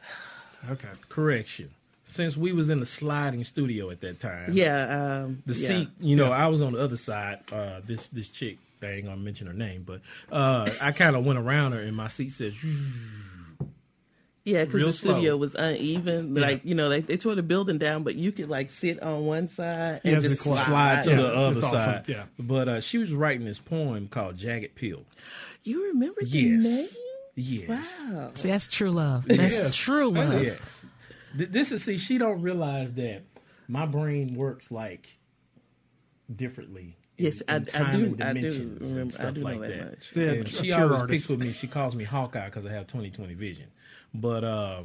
[0.70, 0.88] Okay.
[1.08, 1.70] correction.
[2.14, 5.22] Since we was in the sliding studio at that time, Yeah.
[5.24, 5.68] Um, the yeah.
[5.68, 9.04] seat you know i was on the other side uh this this chick i ain't
[9.06, 10.00] gonna mention her name but
[10.30, 12.54] uh i kind of went around her and my seat says
[14.44, 15.36] Yeah, because the studio slow.
[15.38, 16.34] was uneven.
[16.34, 19.24] Like, you know, they, they tore the building down, but you could, like, sit on
[19.24, 20.66] one side and just slide.
[20.66, 21.70] slide to Yeah, the other awesome.
[21.70, 22.24] side Yeah.
[22.38, 25.02] but uh she was writing this poem called jagged pill
[25.64, 26.62] You remember the Yes.
[26.62, 26.88] name?
[27.36, 27.68] yes
[28.10, 28.30] Wow.
[28.34, 29.26] See, that's true love.
[29.26, 29.74] That's Yes.
[29.74, 30.42] true love.
[30.42, 30.83] yes Th-
[31.34, 33.22] this is see she don't realize that
[33.68, 35.18] my brain works like
[36.34, 39.46] differently in- Yes, I- in I time do- I do remember- I stuff do know
[39.46, 39.90] like that that.
[39.90, 40.16] much.
[40.16, 41.10] Yeah, And she always artist.
[41.10, 41.52] picks with me.
[41.52, 43.66] She calls me Hawkeye because I have 20/20 vision.
[44.12, 44.84] But uh,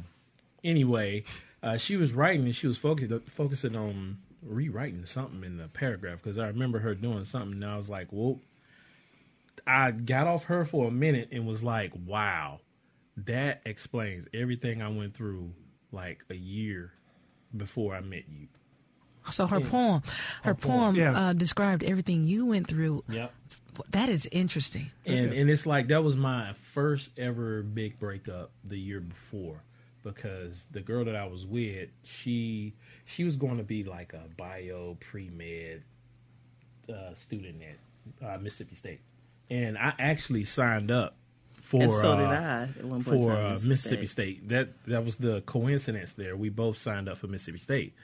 [0.62, 1.24] anyway,
[1.62, 6.20] uh, she was writing and she was focused, focusing on rewriting something in the paragraph
[6.22, 8.38] because I remember her doing something and I was like, "Whoa!"
[9.66, 12.60] I got off her for a minute and was like, "Wow."
[13.26, 15.52] that explains everything I went through
[15.92, 16.92] like a year
[17.56, 18.48] before I met you.
[19.30, 20.02] So her poem,
[20.42, 21.12] her poem, Yeah.
[21.28, 23.04] uh, described everything you went through.
[23.08, 23.32] Yep.
[23.90, 24.90] That is interesting.
[25.06, 29.62] And and it's like that was my first ever big breakup the year before
[30.02, 32.74] because the girl that I was with, she
[33.04, 35.82] she was going to be like a bio pre med
[36.88, 37.62] uh, student
[38.20, 39.00] at uh, Mississippi State,
[39.50, 41.16] and I actually signed up
[41.70, 43.22] for and so did uh, I at one point.
[43.22, 44.48] for time, uh, Mississippi State.
[44.48, 46.36] That that was the coincidence there.
[46.36, 47.94] We both signed up for Mississippi State.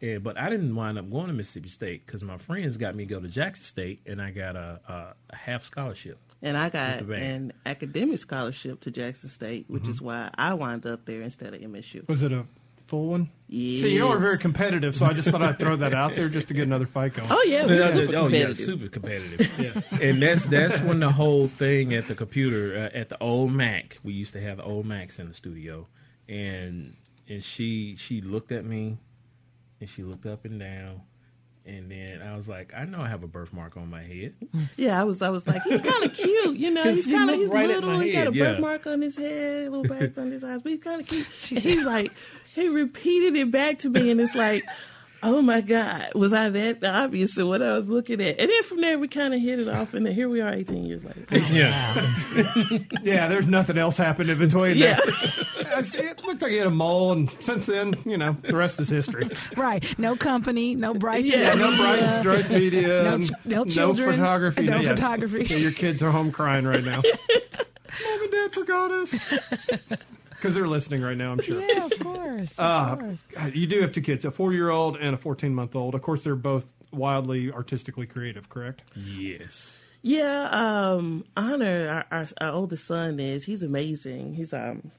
[0.00, 3.04] And, but I didn't wind up going to Mississippi State because my friends got me
[3.04, 6.18] to go to Jackson State, and I got a, a, a half scholarship.
[6.42, 11.04] And I got an academic scholarship to Jackson State, which is why I wound up
[11.04, 12.08] there instead of MSU.
[12.08, 12.44] Was it a
[12.92, 13.30] full one?
[13.48, 13.80] Yes.
[13.80, 16.48] See, you are very competitive, so I just thought I'd throw that out there just
[16.48, 17.26] to get another fight going.
[17.30, 19.82] Oh yeah, we're super oh yeah, super competitive.
[20.02, 23.96] And that's that's when the whole thing at the computer uh, at the old Mac.
[24.02, 25.86] We used to have the old Macs in the studio,
[26.28, 26.94] and
[27.30, 28.98] and she she looked at me,
[29.80, 31.00] and she looked up and down,
[31.64, 34.34] and then I was like, I know I have a birthmark on my head.
[34.76, 36.82] Yeah, I was I was like, he's kind of cute, you know.
[36.92, 37.90] He's kind of looked he's right little.
[37.90, 38.44] my He got a head, yeah.
[38.52, 41.26] birthmark on his head, little bags on his eyes, but he's kind of cute.
[41.50, 42.12] And he's like,
[42.54, 44.64] he repeated it back to me, and it's like.
[45.24, 46.14] Oh my God!
[46.16, 48.40] Was I that obvious in what I was looking at?
[48.40, 50.52] And then from there, we kind of hit it off, and then here we are,
[50.52, 51.24] eighteen years later.
[51.54, 52.12] Yeah,
[53.04, 54.76] Yeah, there's nothing else happened in between.
[54.76, 54.96] Yeah.
[54.98, 55.78] there.
[55.78, 58.88] It looked like he had a mole, and since then, you know, the rest is
[58.88, 59.30] history.
[59.56, 59.96] Right.
[59.96, 61.24] No company, no Bryce.
[61.24, 64.66] Yeah, No Bryce, Bryce Media, No and ch- no children, photography.
[64.66, 64.88] no Yeah.
[64.88, 65.44] photography.
[65.44, 67.00] Yeah, your kids are home crying right now.
[67.00, 69.14] Mom and Dad forgot us
[70.42, 71.30] because they're listening right now.
[71.30, 71.60] I'm sure.
[71.60, 72.50] Yeah, of course.
[72.52, 73.26] Of Uh, course.
[73.54, 75.94] You do have two kids, a four-year-old and a 14-month-old.
[75.94, 78.48] Of course, they're both wildly artistically creative.
[78.48, 78.82] Correct?
[78.96, 79.78] yes.
[80.04, 83.44] Yeah, um, Honor, our, our, our oldest son is.
[83.44, 84.34] He's amazing.
[84.34, 84.90] He's um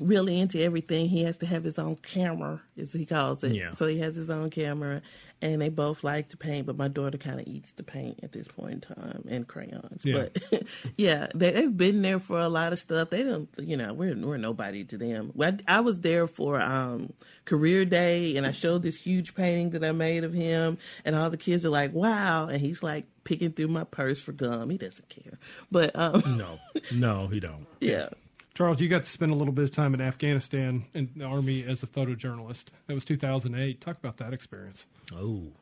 [0.00, 1.08] really into everything.
[1.08, 3.54] He has to have his own camera, as he calls it.
[3.54, 3.74] Yeah.
[3.74, 5.02] So he has his own camera,
[5.42, 6.66] and they both like to paint.
[6.66, 10.04] But my daughter kind of eats the paint at this point in time and crayons.
[10.04, 10.28] Yeah.
[10.50, 10.62] But
[10.96, 13.10] yeah, they, they've been there for a lot of stuff.
[13.10, 15.32] They don't, you know, we're we're nobody to them.
[15.40, 17.12] I, I was there for um
[17.44, 21.30] career day, and I showed this huge painting that I made of him, and all
[21.30, 24.70] the kids are like, "Wow!" And he's like picking through my purse for gum.
[24.70, 25.38] He doesn't care,
[25.70, 26.58] but um, No,
[26.92, 27.66] no, he don't.
[27.80, 28.08] yeah.
[28.56, 31.62] Charles, you got to spend a little bit of time in Afghanistan in the army
[31.62, 32.64] as a photojournalist.
[32.86, 33.82] That was 2008.
[33.82, 34.86] Talk about that experience.
[35.14, 35.52] Oh,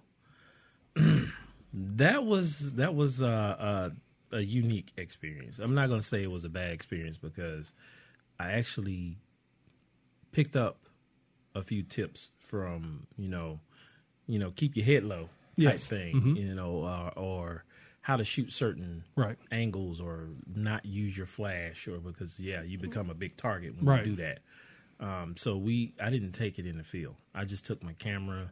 [1.75, 3.91] that was that was uh, uh,
[4.37, 5.59] a unique experience.
[5.59, 7.73] I'm not going to say it was a bad experience because
[8.39, 9.17] I actually
[10.31, 10.79] picked up
[11.53, 13.59] a few tips from you know,
[14.29, 15.23] you know, keep your head low
[15.61, 15.89] type Yes.
[15.89, 17.65] thing, you know, uh, or
[18.05, 19.39] how to shoot certain Right.
[19.51, 23.87] angles or not use your flash or because yeah, you become a big target when
[23.87, 24.05] Right.
[24.07, 24.41] you do that.
[25.01, 27.15] Um, so we, I didn't take it in the field.
[27.35, 28.51] I just took my camera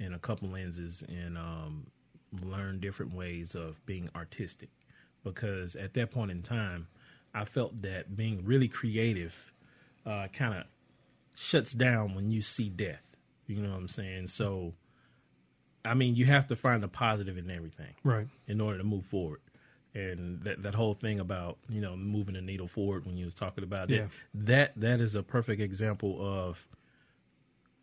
[0.00, 1.86] and a couple lenses and um,
[2.42, 4.70] learned different ways of being artistic.
[5.22, 6.86] Because at that point in time,
[7.34, 9.52] I felt that being really creative
[10.06, 10.64] uh, kind of
[11.34, 13.02] shuts down when you see death.
[13.46, 14.28] You know what I'm saying?
[14.28, 14.72] So,
[15.84, 18.26] I mean, you have to find the positive in everything Right.
[18.46, 19.40] in order to move forward.
[19.94, 23.34] And that that whole thing about you know moving the needle forward when you was
[23.34, 24.04] talking about Yeah.
[24.04, 26.66] it, that that is a perfect example of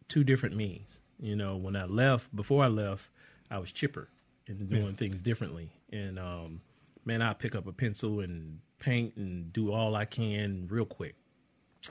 [0.07, 0.99] two different means.
[1.19, 3.03] You know, when I left, before I left,
[3.49, 4.09] I was chipper
[4.47, 5.69] and doing things differently.
[5.91, 6.61] And um,
[7.05, 11.15] man, I pick up a pencil and paint and do all I can real quick.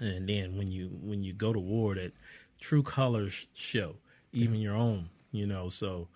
[0.01, 2.13] And then when you when you go to war, that
[2.61, 3.97] true colors show,
[4.33, 5.09] even your own.
[5.33, 6.09] You know, so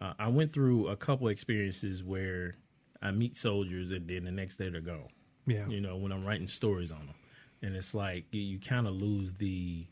[0.00, 2.56] uh, I went through a couple experiences where
[3.02, 5.08] I meet soldiers and then the next day they're gone.
[5.46, 5.66] Yeah.
[5.68, 7.14] You know, when I'm writing stories on them,
[7.62, 9.86] and it's like you, you kind of lose the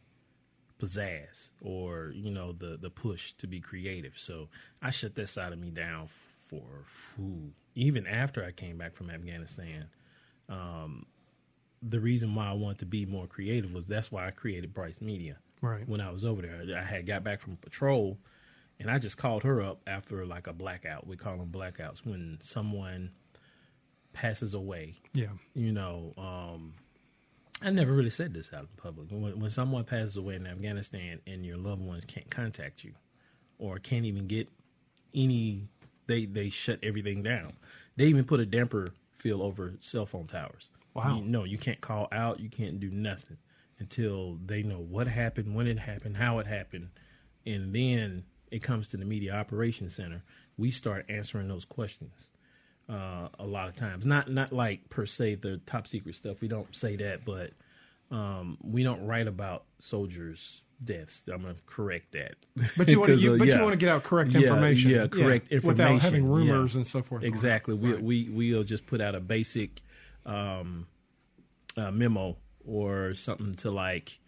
[0.81, 4.14] pizzazz or you know the the push to be creative.
[4.16, 4.49] So
[4.83, 6.09] I shut that side of me down
[6.49, 6.85] for
[7.16, 9.87] whew, even after I came back from Afghanistan.
[10.49, 11.07] Um,
[11.83, 15.01] the reason why I wanted to be more creative was that's why I created Bryce
[15.01, 15.87] Media Right.
[15.88, 16.79] when I was over there.
[16.79, 18.19] I had got back from patrol,
[18.78, 21.06] and I just called her up after like a blackout.
[21.06, 23.10] We call them blackouts when someone
[24.12, 24.96] passes away.
[25.12, 25.32] Yeah.
[25.54, 26.74] You know, um,
[27.62, 29.08] I never really said this out in public.
[29.10, 32.92] When, when someone passes away in Afghanistan and your loved ones can't contact you,
[33.58, 34.48] or can't even get
[35.14, 35.68] any,
[36.06, 37.54] they they shut everything down.
[37.96, 40.68] They even put a damper field over cell phone towers.
[40.92, 41.16] Wow.
[41.16, 42.40] You, no, you can't call out.
[42.40, 43.38] You can't do nothing
[43.78, 46.88] until they know what happened, when it happened, how it happened,
[47.46, 50.22] and then it comes to the media operations center.
[50.56, 52.12] We start answering those questions
[52.88, 54.04] uh, a lot of times.
[54.06, 56.40] Not not like per se the top secret stuff.
[56.40, 57.50] We don't say that, but
[58.11, 61.22] um, we don't write about soldiers' deaths.
[61.32, 62.37] I'm gonna correct that.
[62.76, 63.56] But you want to, uh, but yeah.
[63.56, 64.90] you want to get out correct Yeah, information.
[64.90, 66.78] Yeah, correct information without having rumors yeah.
[66.78, 67.24] and so forth.
[67.24, 67.74] Exactly.
[67.74, 68.02] We Right.
[68.02, 69.82] we we'll just put out a basic
[70.24, 70.87] um,
[71.76, 74.18] uh, memo or something to like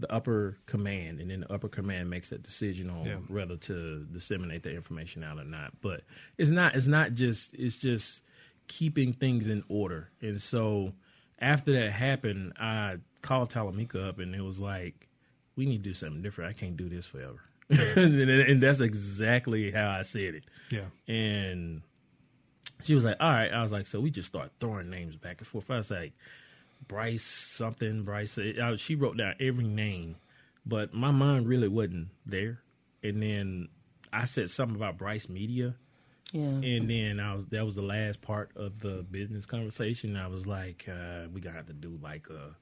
[0.00, 3.16] the upper command, and then the upper command makes that decision on Yeah.
[3.28, 5.80] whether to disseminate the information out or not.
[5.80, 6.02] But
[6.38, 6.74] it's not.
[6.74, 7.54] It's not just.
[7.54, 8.22] It's just
[8.68, 10.08] keeping things in order.
[10.20, 10.92] And so
[11.38, 15.08] after that happened, I called Talamika up, and it was like,
[15.56, 16.50] we need to do something different.
[16.50, 17.40] I can't do this forever.
[17.70, 20.44] and, and that's exactly how I said it.
[20.70, 20.86] Yeah.
[21.12, 21.82] And
[22.84, 23.52] she was like, all right.
[23.52, 25.70] I was like, so we just start throwing names back and forth.
[25.70, 26.12] I was like,
[26.86, 28.38] Bryce something, Bryce.
[28.38, 30.16] I, she wrote down every name,
[30.66, 32.60] but my mind really wasn't there.
[33.02, 33.68] And then
[34.12, 35.74] I said something about Bryce Media.
[36.32, 36.42] Yeah.
[36.42, 40.16] And then I was that was the last part of the business conversation.
[40.16, 42.54] I was like, uh, we gotta have to do like a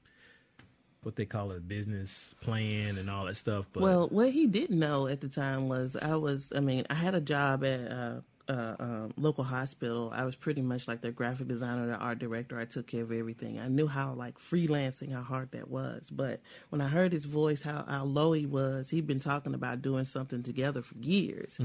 [1.02, 3.66] what they call it, business plan and all that stuff.
[3.72, 6.52] But Well, what he didn't know at the time was I was.
[6.54, 10.10] I mean, I had a job at a, a um, local hospital.
[10.14, 12.58] I was pretty much like their graphic designer, their art director.
[12.58, 13.58] I took care of everything.
[13.58, 16.08] I knew how like freelancing, how hard that was.
[16.10, 19.82] But when I heard his voice, how, how low he was, he'd been talking about
[19.82, 21.58] doing something together for years.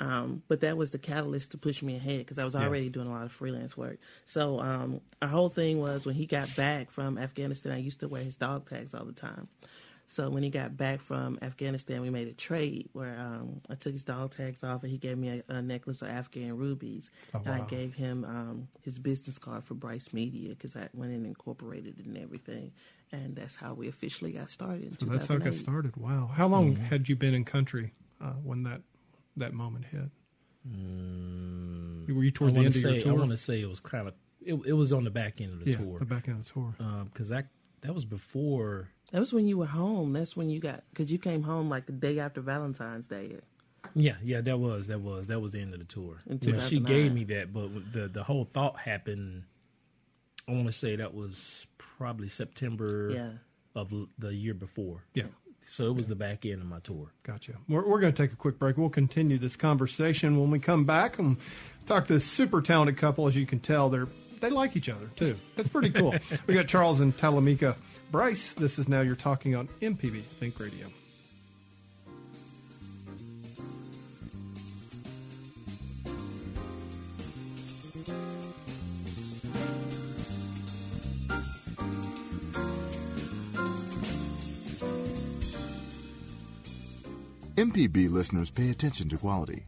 [0.00, 3.08] Um, but that was the catalyst to push me ahead because I was already doing
[3.08, 3.98] a lot of freelance work.
[4.24, 8.08] So um, our whole thing was when he got back from Afghanistan, I used to
[8.08, 9.48] wear his dog tags all the time.
[10.10, 13.92] So when he got back from Afghanistan, we made a trade where um, I took
[13.92, 17.42] his dog tags off and he gave me a, a necklace of Afghan rubies, Oh,
[17.44, 21.26] and I gave him um, his business card for Bryce Media because I went and
[21.26, 22.72] incorporated it and everything,
[23.12, 24.98] and that's how we officially got started.
[24.98, 25.96] So that's how it got started.
[25.98, 26.30] Wow.
[26.32, 26.84] How long Mm-hmm.
[26.84, 27.92] had you been in country
[28.22, 28.80] uh, when that
[29.36, 30.08] that moment hit?
[32.08, 33.12] Were you I the want end to of say your tour?
[33.12, 35.52] I want to say it was kind of it, it was on the back end
[35.52, 36.74] of the yeah, tour the back end of the tour.
[37.12, 37.46] because that
[37.82, 40.12] that was before That was when you were home.
[40.12, 43.36] That's when you got because you came home like the day after Valentine's Day.
[43.94, 46.18] Yeah, yeah, that was that was that was the end of the tour.
[46.26, 49.44] In she gave me that, but the the whole thought happened.
[50.46, 53.30] I want to say that was probably September Yeah.
[53.74, 55.04] of the year before.
[55.14, 55.24] Yeah.
[55.70, 57.12] So it was the back end of my tour.
[57.22, 57.52] Gotcha.
[57.68, 58.78] We're, we're going to take a quick break.
[58.78, 61.36] We'll continue this conversation when we come back and
[61.86, 63.28] talk to a super talented couple.
[63.28, 64.08] As you can tell, they're
[64.40, 65.36] they like each other too.
[65.56, 66.14] That's pretty cool.
[66.46, 67.76] we got Charles and Talamika
[68.10, 68.52] Bryce.
[68.52, 70.86] This is now you're talking on MPB Think Radio.
[87.58, 89.66] MPB listeners pay attention to quality.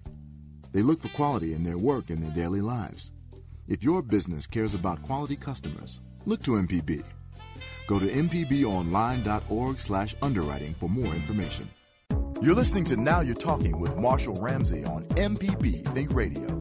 [0.70, 3.10] They look for quality in their work and their daily lives.
[3.70, 7.04] If your business cares about quality customers, look to MPB.
[7.86, 11.70] Go to mpbonline.org slash underwriting for more information.
[12.42, 16.58] You're listening to Now You're Talking with Marshall Ramsey on MPB Think Radio.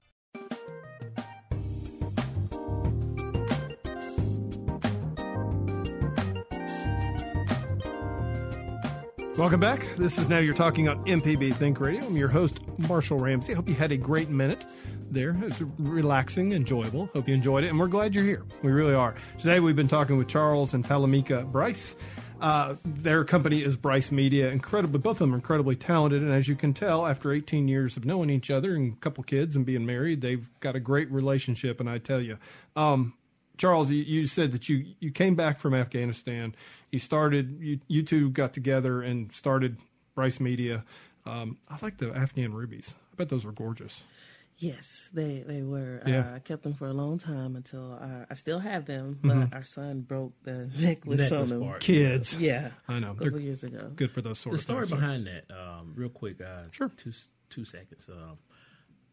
[9.39, 9.87] Welcome back.
[9.95, 12.03] This is Now You're Talking on MPB Think Radio.
[12.03, 13.53] I'm your host, Marshall Ramsey.
[13.53, 14.65] Hope you had a great minute
[15.09, 15.29] there.
[15.29, 17.09] It was relaxing, enjoyable.
[17.13, 18.43] Hope you enjoyed it, and we're glad you're here.
[18.63, 19.15] We really are.
[19.37, 21.95] Today we've been talking with Charles and Talamika Bryce.
[22.41, 24.49] Uh, their company is Bryce Media.
[24.49, 27.95] Incredibly, both of them are incredibly talented, and as you can tell, after 18 years
[27.95, 31.09] of knowing each other and a couple kids and being married, they've got a great
[31.09, 31.79] relationship.
[31.79, 32.37] And I tell you,
[32.75, 33.13] um,
[33.59, 36.55] Charles, you, you said that you, you came back from Afghanistan.
[36.91, 39.77] You started, you, you two got together and started
[40.15, 40.83] Bryce Media.
[41.25, 42.93] Um, I like the Afghan rubies.
[43.13, 44.01] I bet those were gorgeous.
[44.57, 46.01] Yes, they they were.
[46.05, 46.31] Yeah.
[46.31, 49.53] Uh, I kept them for a long time until uh, I still have them, but
[49.53, 51.61] our son broke the necklace, on Necklace them.
[51.63, 51.79] part.
[51.81, 52.35] Kids.
[52.35, 53.11] Yeah, I know.
[53.11, 53.91] a They're couple years ago.
[53.95, 54.99] good for those sort The of story things.
[54.99, 56.91] behind that, um, real quick, uh, Sure.
[56.97, 57.13] two
[57.49, 58.05] two seconds.
[58.09, 58.37] Um,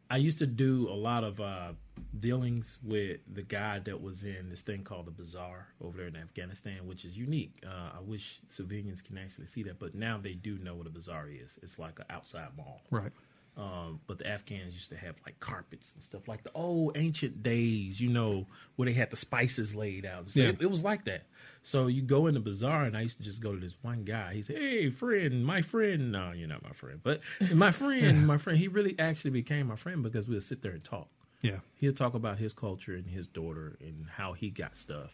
[0.09, 1.73] I used to do a lot of uh,
[2.21, 6.17] dealings with the guy that was in this thing called the Bazaar over there in
[6.17, 7.52] Afghanistan, which is unique.
[7.67, 10.90] Uh, I wish civilians can actually see that, but now they do know what a
[10.90, 11.59] bazaar is.
[11.63, 12.83] It's like an outside mall.
[12.90, 13.13] Right.
[13.57, 17.42] Um, but the Afghans used to have like carpets and stuff like the old ancient
[17.42, 18.46] days, you know,
[18.77, 20.31] where they had the spices laid out.
[20.31, 20.48] So Yeah.
[20.50, 21.23] it, it was like that.
[21.63, 24.04] So you go in the bazaar, and I used to just go to this one
[24.04, 24.35] guy.
[24.35, 27.21] He said, "Hey, friend, my friend." No, you're not my friend, but
[27.52, 28.59] my friend, my friend.
[28.59, 31.09] He really actually became my friend because we'll sit there and talk.
[31.40, 31.61] Yeah.
[31.77, 35.11] He'll talk about his culture and his daughter and how he got stuff,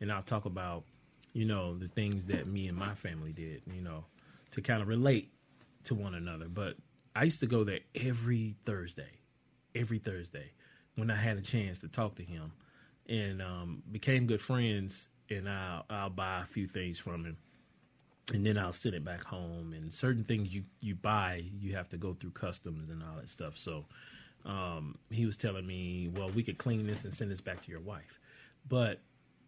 [0.00, 0.84] and I'll talk about,
[1.34, 4.06] you know, the things that me and my family did, you know,
[4.52, 5.30] to kind of relate
[5.84, 6.48] to one another.
[6.48, 6.76] But
[7.14, 9.10] I used to go there every Thursday,
[9.74, 10.52] every Thursday
[10.96, 12.52] when I had a chance to talk to him,
[13.08, 15.08] and um, became good friends.
[15.30, 17.36] and I'll I'll buy a few things from him,
[18.32, 19.72] and then I'll send it back home.
[19.72, 23.28] And certain things you you buy, you have to go through customs and all that
[23.28, 23.56] stuff.
[23.56, 23.86] So
[24.44, 27.70] um, he was telling me, well, we could clean this and send this back to
[27.70, 28.20] your wife.
[28.68, 29.00] But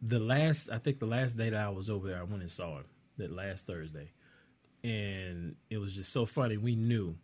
[0.03, 2.51] the last, I think the last day that I was over there, I went and
[2.51, 2.85] saw him
[3.19, 4.11] that last Thursday,
[4.83, 6.57] and it was just so funny.
[6.57, 7.17] We knew,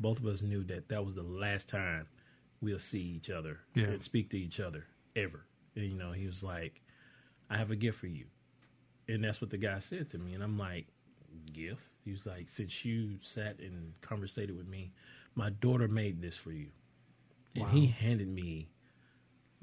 [0.00, 2.06] both of us knew that that was the last time
[2.60, 3.84] we'll see each other Yeah.
[3.84, 5.44] and speak to each other ever.
[5.74, 6.80] And, you know, he was like,
[7.50, 8.26] "I have a gift for you,"
[9.08, 10.86] and that's what the guy said to me, and I'm like,
[11.52, 14.92] "Gift?" He was like, "Since you sat and conversated with me,
[15.34, 16.68] my daughter made this for you."
[17.54, 18.68] and he handed me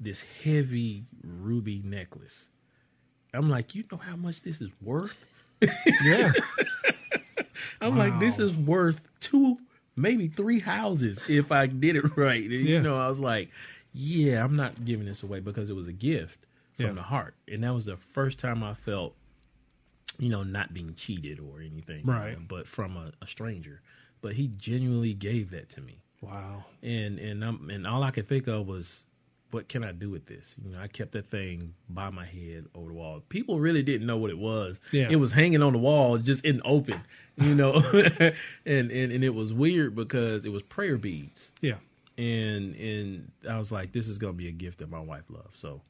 [0.00, 2.46] this heavy ruby necklace.
[3.32, 5.16] I'm like, you know how much this is worth?
[6.02, 6.32] Yeah.
[7.80, 9.58] I'm like, this is worth two,
[9.96, 12.42] maybe three houses if I did it right.
[12.42, 12.76] And, Yeah.
[12.76, 13.50] You know, I was like,
[13.92, 16.38] yeah, I'm not giving this away because it was a gift
[16.76, 16.92] from Yeah.
[16.92, 19.14] the heart, and that was the first time I felt,
[20.18, 22.36] you know, not being cheated or anything, Right.
[22.48, 23.80] But from a, a stranger.
[24.20, 25.98] But he genuinely gave that to me.
[26.22, 26.64] wow.
[26.82, 29.00] and and um, and all I could think of was,
[29.54, 30.54] what can I do with this?
[30.64, 33.22] You know, I kept that thing by my head over the wall.
[33.28, 34.80] People really didn't know what it was.
[34.90, 35.08] Yeah.
[35.10, 37.00] It was hanging on the wall, just in open,
[37.36, 37.74] you know,
[38.66, 41.76] and, and and it was weird because it was prayer beads, Yeah.
[42.18, 45.58] and and I was like, this is gonna be a gift that my wife loves.
[45.60, 45.80] So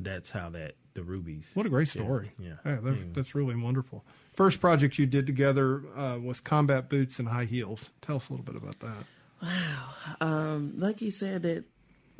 [0.00, 1.46] that's how that the rubies.
[1.54, 2.32] What a great Yeah, story.
[2.38, 2.54] yeah.
[2.64, 3.14] that, Mm.
[3.14, 4.04] that's really wonderful.
[4.34, 7.90] First project you did together uh, was combat boots and high heels.
[8.02, 9.04] Tell us a little bit about that.
[9.42, 11.64] Wow, um, like you said that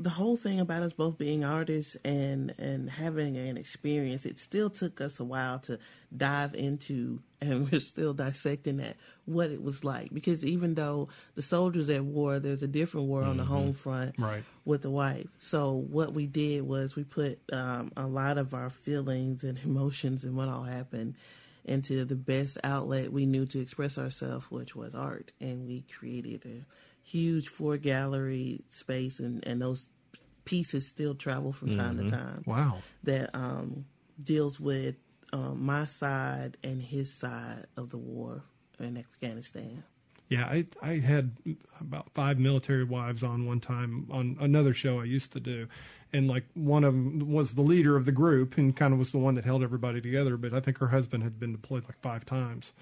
[0.01, 4.71] the whole thing about us both being artists and and having an experience it still
[4.71, 5.79] took us a while to
[6.17, 11.43] dive into and we're still dissecting that what it was like because even though the
[11.43, 14.45] soldiers at war there's a different war on the home front Right.
[14.65, 18.71] with the wife so what we did was we put um, a lot of our
[18.71, 21.15] feelings and emotions and what all happened
[21.65, 25.33] into the best outlet we knew to express ourselves, which was art.
[25.39, 26.65] And we created a
[27.09, 29.89] huge four gallery space, and, and those
[30.45, 32.43] pieces still travel from time to time.
[32.47, 32.79] Wow.
[33.05, 33.87] That um,
[34.23, 34.97] deals with
[35.33, 38.43] um, my side and his side of the war
[38.79, 39.85] in Afghanistan.
[40.29, 41.33] Yeah, I I had
[41.81, 45.69] about five military wives on one time on another show I used to do,
[46.13, 49.11] and like one of them was the leader of the group and kind of was
[49.13, 50.37] the one that held everybody together.
[50.37, 52.73] But I think her husband had been deployed like five times,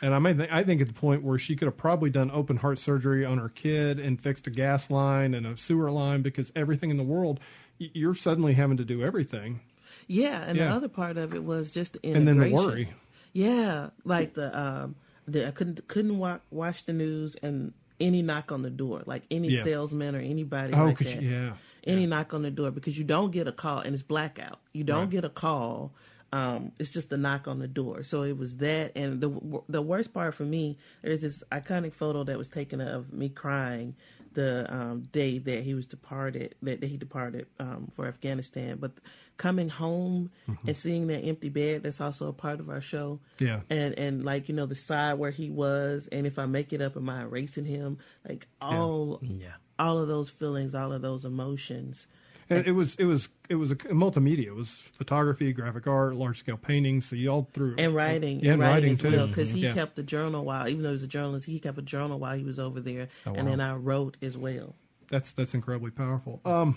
[0.00, 2.30] and I may think, I think at the point where she could have probably done
[2.30, 6.22] open heart surgery on her kid and fixed a gas line and a sewer line
[6.22, 7.38] because everything in the world
[7.78, 9.60] y- you're suddenly having to do everything,
[10.06, 10.68] Yeah, and Yeah.
[10.68, 12.28] the other part of it was just the integration.
[12.28, 12.88] and then the worry.
[13.34, 18.50] Yeah, like the um, the I couldn't couldn't wa- watch the news and any knock
[18.52, 19.62] on the door, like any Yeah.
[19.64, 21.22] salesman or anybody Oh, like that.
[21.22, 21.52] you- yeah,
[21.84, 24.58] any knock on the door because you don't get a call and it's blackout.
[24.72, 25.10] You don't Right.
[25.10, 25.92] get a call.
[26.32, 28.02] Um, it's just a knock on the door.
[28.02, 32.24] So it was that, and the the worst part for me, there's this iconic photo
[32.24, 33.94] that was taken of me crying
[34.32, 38.78] the um, day that he was departed, that, that he departed um, for Afghanistan.
[38.80, 38.90] But
[39.36, 40.30] coming home
[40.66, 43.60] and seeing that empty bed, that's also a part of our show yeah.
[43.70, 46.80] and and like you know the side where he was and if i make it
[46.80, 47.98] up am i erasing him
[48.28, 49.48] like all Yeah.
[49.78, 52.06] all of those feelings all of those emotions
[52.50, 54.46] And it was it was it was a multimedia.
[54.48, 57.06] It was photography, graphic art, large scale paintings.
[57.06, 59.16] So you all threw and writing Yeah, and writing, writing as too.
[59.16, 59.72] well because he Yeah.
[59.72, 62.36] kept the journal while even though he was a journalist he kept a journal while
[62.36, 64.74] he was over there Oh, and then i wrote as well
[65.10, 66.40] That's that's incredibly powerful.
[66.44, 66.76] Um,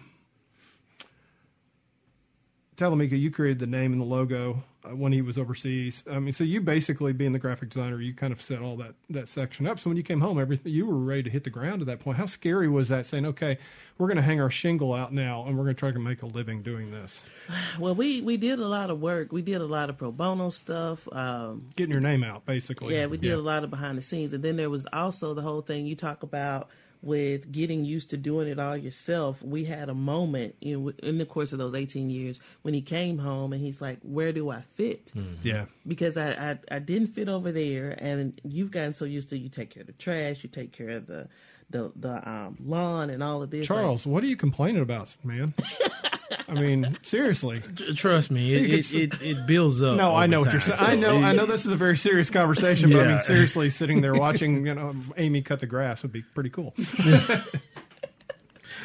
[2.75, 4.63] Talamika, you created the name and the logo
[4.95, 6.03] when he was overseas.
[6.09, 8.95] I mean, so you basically, being the graphic designer, you kind of set all that
[9.09, 9.79] that section up.
[9.79, 11.99] So when you came home, everything you were ready to hit the ground at that
[11.99, 12.17] point.
[12.17, 13.05] How scary was that?
[13.05, 13.57] Saying, "Okay,
[13.97, 16.21] we're going to hang our shingle out now, and we're going to try to make
[16.21, 17.23] a living doing this,
[17.79, 20.49] well we we did a lot of work we did a lot of pro bono
[20.49, 24.01] stuff um getting your name out, basically." Yeah, we did a lot of behind the
[24.01, 24.33] scenes.
[24.33, 26.69] And then there was also the whole thing you talk about
[27.01, 29.41] with getting used to doing it all yourself.
[29.41, 32.81] We had a moment you know, in the course of those 18 years when he
[32.81, 35.11] came home and he's like, Where do I fit?
[35.43, 37.95] Yeah, Because I, I, I didn't fit over there.
[37.99, 40.89] And you've gotten so used to you take care of the trash, you take care
[40.89, 41.27] of the
[41.69, 43.69] the, the um, lawn and all of this.
[43.69, 45.53] Like, Charles, what are you complaining about, man?
[46.49, 47.61] I mean, seriously.
[47.95, 49.97] Trust me, it, You it, it, it builds up.
[49.97, 50.79] No, I know what you're saying.
[50.79, 51.45] I know, So I know.
[51.45, 54.95] This is a very serious conversation, but I mean, seriously, sitting there watching, you know,
[55.17, 56.73] Amy cut the grass would be pretty cool.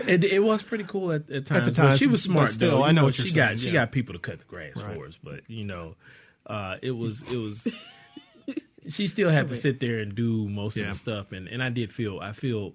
[0.06, 1.66] It, it was pretty cool at, at times.
[1.66, 2.50] the but time, she was smart.
[2.50, 2.82] still, though.
[2.82, 3.48] I You know what you're she got.
[3.48, 4.96] saying, She got people to cut the grass Right.
[4.96, 5.94] for us, but you know,
[6.46, 7.68] uh, it was it was.
[8.88, 10.86] she still had to sit there and do most Yeah.
[10.86, 12.72] of the stuff, and, and I did feel I feel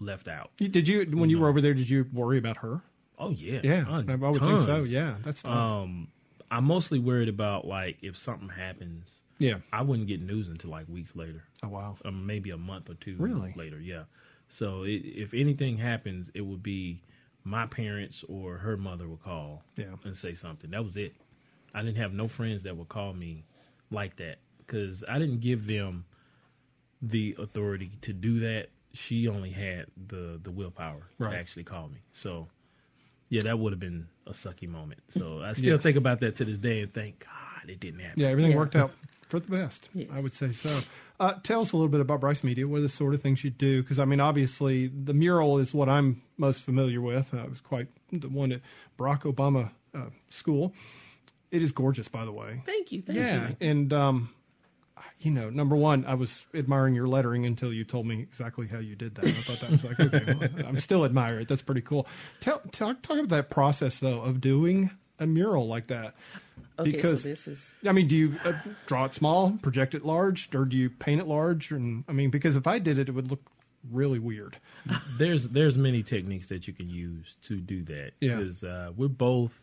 [0.00, 0.50] left out.
[0.58, 2.82] You- Did you, when you were over there, did you worry about her?
[3.18, 4.82] Oh yeah, Yeah, Uh, I would think so.
[4.82, 5.52] Yeah, that's tough.
[5.52, 6.08] Um,
[6.50, 9.10] I'm mostly worried about like if something happens.
[9.38, 9.58] Yeah.
[9.72, 11.96] I wouldn't get news until like weeks later, Oh wow.
[12.04, 13.52] um, maybe a month or two Really?
[13.56, 13.78] later.
[13.80, 14.04] Yeah.
[14.48, 17.02] So it, if anything happens, it would be
[17.44, 19.94] my parents or her mother would call Yeah.
[20.04, 20.70] and say something.
[20.70, 21.14] That was it.
[21.74, 23.44] I didn't have no friends that would call me
[23.90, 26.04] like that because I didn't give them
[27.02, 28.68] the authority to do that.
[28.92, 31.32] She only had the the willpower Right.
[31.32, 31.98] to actually call me.
[32.12, 32.48] So
[33.28, 35.00] yeah, that would have been a sucky moment.
[35.08, 35.82] So I still Yes.
[35.82, 38.20] think about that to this day and thank God it didn't happen.
[38.20, 38.58] Yeah, everything Yeah.
[38.58, 38.92] worked out
[39.26, 39.88] for the best.
[39.94, 40.08] Yes.
[40.12, 40.80] I would say so.
[41.20, 42.66] Uh, tell us a little bit about Bryce Media.
[42.68, 43.82] What are the sort of things you do?
[43.82, 47.34] Because I mean, obviously, the mural is what I'm most familiar with.
[47.34, 48.60] I was quite the one at
[48.96, 50.72] Barack Obama uh, School.
[51.50, 52.62] It is gorgeous, by the way.
[52.66, 53.02] Thank you.
[53.02, 53.56] Thank yeah, you.
[53.60, 54.30] and um,
[55.20, 58.78] you know, number one, I was admiring your lettering until you told me exactly how
[58.78, 59.24] you did that.
[59.24, 61.48] I thought that was like, okay, well, I'm still admire it.
[61.48, 62.06] That's pretty cool.
[62.40, 66.14] Tell, talk, talk about that process though of doing a mural like that.
[66.78, 68.52] Okay, because so this is I mean, do you uh,
[68.86, 71.72] draw it small, project it large, or do you paint it large?
[71.72, 73.42] And I mean, because if I did it, it would look
[73.90, 74.58] really weird.
[75.18, 78.36] there's there's many techniques that you can use to do that Yeah.
[78.36, 79.60] because uh, we're both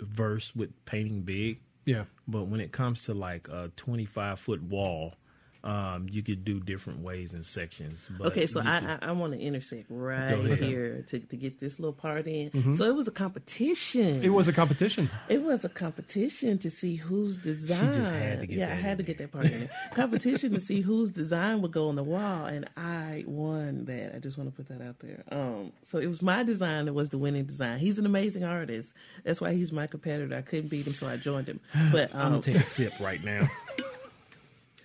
[0.00, 5.14] versed with painting big Yeah, but when it comes to like a 25 foot wall
[5.62, 8.46] um, you could do different ways and sections but okay.
[8.46, 11.92] So I could- I, I want to intersect right here to, to get this little
[11.92, 12.76] part in.
[12.76, 14.22] So it was a competition.
[14.22, 15.10] it was a competition.
[15.28, 17.78] It was a competition to see whose design.
[17.94, 19.68] had to get yeah, I had to get that part in.
[19.94, 24.14] competition to see whose design would go on the wall, and I won that.
[24.14, 25.24] I just want to put that out there.
[25.30, 27.78] Um, so it was my design that was the winning design.
[27.78, 28.92] He's an amazing artist.
[29.24, 30.34] That's why he's my competitor.
[30.34, 31.60] I couldn't beat him, so I joined him.
[31.92, 33.48] But i'm um, gonna take a sip right now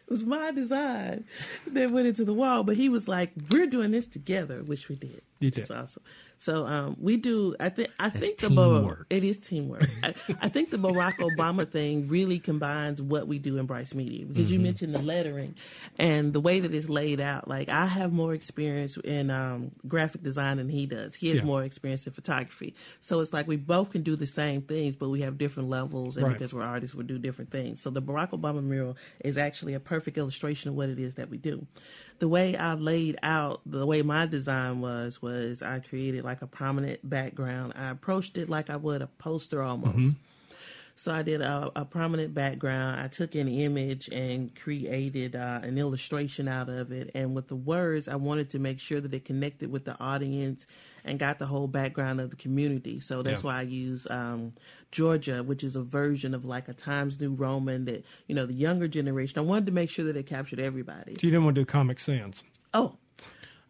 [0.08, 1.26] it was my design
[1.68, 2.64] that went into the wall.
[2.64, 5.22] But he was like, "We're doing this together," which we did.
[5.39, 5.62] You which did.
[5.62, 6.03] is awesome.
[6.38, 7.55] So um, we do.
[7.59, 7.89] I think.
[7.99, 8.47] I think the.
[9.09, 9.89] It is teamwork.
[10.03, 14.25] I, I think the Barack Obama thing really combines what we do in Bryce Media
[14.25, 14.53] because Mm-hmm.
[14.53, 15.55] you mentioned the lettering
[15.97, 17.47] and the way that it's laid out.
[17.47, 21.15] Like I have more experience in um, graphic design than he does.
[21.15, 21.45] He has Yeah.
[21.45, 22.75] more experience in photography.
[22.99, 26.17] So it's like we both can do the same things, but we have different levels,
[26.17, 26.33] and Right.
[26.33, 27.81] because we're artists, we do different things.
[27.81, 31.29] So the Barack Obama mural is actually a perfect illustration of what it is that
[31.29, 31.65] we do.
[32.20, 36.47] The way I laid out, the way my design was, was I created like a
[36.47, 37.74] prominent background.
[37.76, 40.16] I approached it like I would a poster almost.
[40.97, 43.01] So I did a, a prominent background.
[43.01, 47.11] I took an image and created uh, an illustration out of it.
[47.13, 50.66] And with the words, I wanted to make sure that it connected with the audience
[51.06, 52.99] and got the whole background of the community.
[52.99, 53.47] So that's Yeah.
[53.47, 54.53] why I use um,
[54.91, 58.53] Georgia, which is a version of like a Times New Roman that, you know, the
[58.53, 59.38] younger generation.
[59.39, 61.14] I wanted to make sure that it captured everybody.
[61.14, 62.43] So you didn't want to do Comic Sans.
[62.74, 62.95] Oh,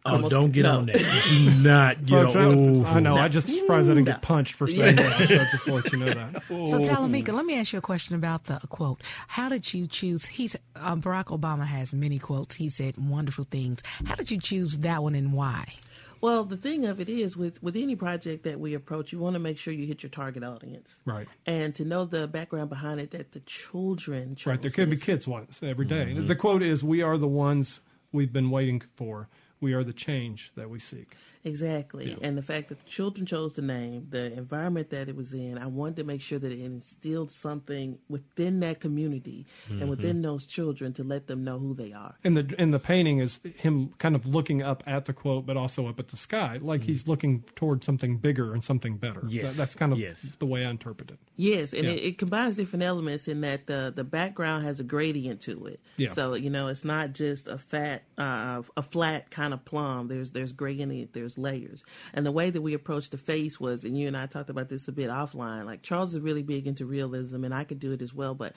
[0.06, 0.78] oh Almost- don't get no.
[0.78, 0.96] on that
[1.28, 3.16] do not get Folks, I, on I know.
[3.16, 5.18] I just surprised I didn't get punched for saying that.
[5.18, 6.42] So just to let you know that.
[6.48, 9.02] So, Talamika, let me ask you a question about the quote.
[9.28, 10.24] How did you choose?
[10.24, 12.54] He's uh, Barack Obama has many quotes.
[12.54, 13.82] He said wonderful things.
[14.04, 15.74] How did you choose that one and why?
[16.20, 19.34] Well, the thing of it is, with with any project that we approach, you want
[19.34, 21.26] to make sure you hit your target audience, Right.
[21.46, 24.62] And to know the background behind it, that the children, chose Right.
[24.62, 26.06] There could be kids once every day.
[26.10, 26.26] Mm-hmm.
[26.26, 27.80] The quote is, "We are the ones
[28.12, 29.28] we've been waiting for.
[29.60, 31.16] We are the change that we seek."
[31.46, 32.16] Exactly.
[32.22, 35.58] And the fact that the children chose the name, the environment that it was in,
[35.58, 40.44] I wanted to make sure that it instilled something within that community and within those
[40.46, 42.16] children to let them know who they are.
[42.24, 45.56] And the and the painting is him kind of looking up at the quote, but
[45.56, 49.22] also up at the sky, like he's looking toward something bigger and something better.
[49.28, 49.44] Yes.
[49.44, 50.26] That- that's kind of Yes.
[50.40, 51.18] the way I interpret it.
[51.36, 51.90] Yes, and Yeah.
[51.92, 55.80] it, it combines different elements in that the the background has a gradient to it.
[55.96, 56.10] Yeah.
[56.12, 60.08] So you know, it's not just a fat, uh, a flat kind of plum.
[60.08, 63.98] There's there's gradient, there's layers, and the way that we approached the face was, and
[63.98, 65.64] you and I talked about this a bit offline.
[65.64, 68.54] Like Charles is really big into realism, and I could do it as well, but.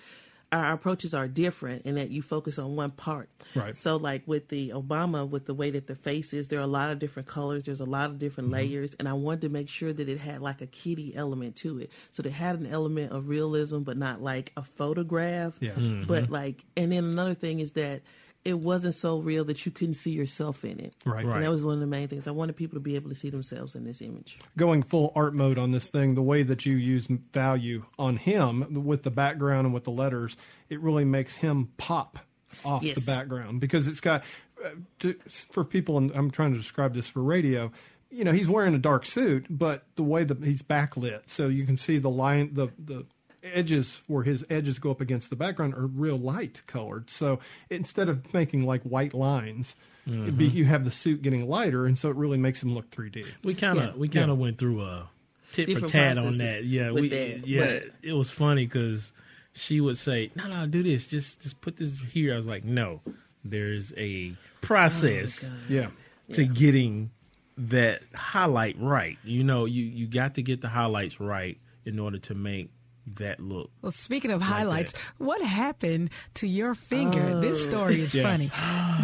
[0.51, 3.29] Our approaches are different in that you focus on one part.
[3.53, 3.77] Right.
[3.77, 6.65] So, like with the Obama, with the way that the face is, there are a
[6.65, 7.65] lot of different colors.
[7.65, 8.71] There's a lot of different mm-hmm.
[8.71, 11.77] layers, and I wanted to make sure that it had like a kitty element to
[11.77, 11.91] it.
[12.09, 15.55] So it had an element of realism, but not like a photograph.
[15.59, 15.73] Yeah.
[15.73, 16.05] Mm-hmm.
[16.07, 18.01] But like, and then another thing is that
[18.45, 20.93] it wasn't so real that you couldn't see yourself in it.
[21.05, 21.25] Right.
[21.25, 22.25] And that was one of the main things.
[22.27, 24.39] I wanted people to be able to see themselves in this image.
[24.57, 28.85] Going full art mode on this thing, the way that you use value on him
[28.85, 30.37] with the background and with the letters,
[30.69, 32.19] it really makes him pop
[32.63, 32.95] off Yes.
[32.95, 34.23] the background because it's got
[34.63, 34.69] uh,
[34.99, 35.15] to,
[35.51, 35.97] for people.
[35.97, 37.71] And I'm trying to describe this for radio.
[38.09, 41.65] You know, he's wearing a dark suit, but the way that he's backlit, so you
[41.65, 43.05] can see the line, the the
[43.53, 47.09] edges where his edges go up against the background are real light colored.
[47.09, 47.39] So
[47.69, 49.75] instead of making like white lines,
[50.07, 50.57] it'd be, mm-hmm.
[50.57, 53.25] you have the suit getting lighter, and so it really makes him look 3D.
[53.43, 53.91] we kind of Yeah.
[53.95, 54.33] we kind Yeah.
[54.33, 55.09] of went through a
[55.51, 56.63] tit for tat on that.
[56.65, 57.65] Yeah, we that, yeah.
[57.65, 59.11] but- It was funny because
[59.53, 61.07] she would say, "No, no, do this.
[61.07, 63.01] Just just put this here." I was like, "No,
[63.43, 65.87] there's a process Oh, Yeah.
[66.33, 67.11] to getting
[67.57, 69.17] that highlight right.
[69.23, 72.69] You know, you you got to get the highlights right in order to make
[73.17, 77.39] that look." Well, speaking of highlights, what happened to your finger?
[77.39, 78.23] This story is Yeah.
[78.23, 78.51] funny.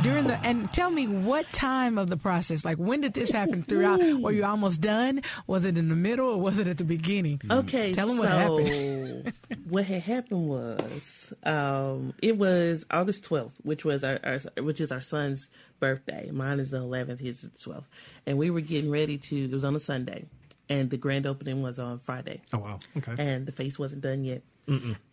[0.04, 2.64] During the and tell me what time of the process?
[2.66, 4.00] Like when did this happen throughout?
[4.22, 5.22] Were you almost done?
[5.48, 7.42] Was it in the middle or was it at the beginning?
[7.50, 9.34] Okay, Tell 'em what so happened.
[9.70, 14.92] what had happened was um, it was August twelfth, which was our, our which is
[14.92, 15.48] our son's
[15.80, 16.30] birthday.
[16.32, 17.88] Mine is the eleventh, his is the twelfth,
[18.26, 19.46] and we were getting ready to.
[19.46, 20.26] It was on a Sunday,
[20.70, 22.42] and the grand opening was on Friday.
[22.54, 22.80] Oh wow.
[22.98, 23.16] Okay.
[23.18, 24.42] and the face wasn't done yet.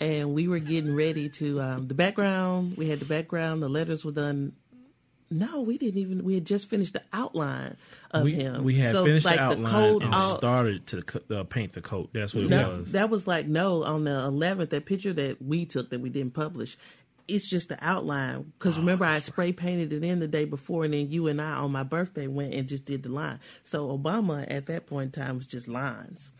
[0.00, 2.78] And we were getting ready to um, the background.
[2.78, 3.62] We had the background.
[3.62, 4.54] The letters were done.
[5.30, 6.24] No, we didn't even.
[6.24, 7.76] We had just finished the outline
[8.10, 8.64] of we, him.
[8.64, 11.80] we had So, finished like the outline coat and all- started to uh, paint the
[11.82, 12.10] coat.
[12.14, 12.92] That's what it no, was.
[12.92, 14.70] that was like no on the 11th.
[14.70, 16.76] That picture that we took that we didn't publish.
[17.28, 20.92] It's just the outline because remember I spray painted it in the day before, and
[20.92, 23.38] then you and I on my birthday went and just did the line.
[23.64, 26.30] So Obama at that point in time was just lines.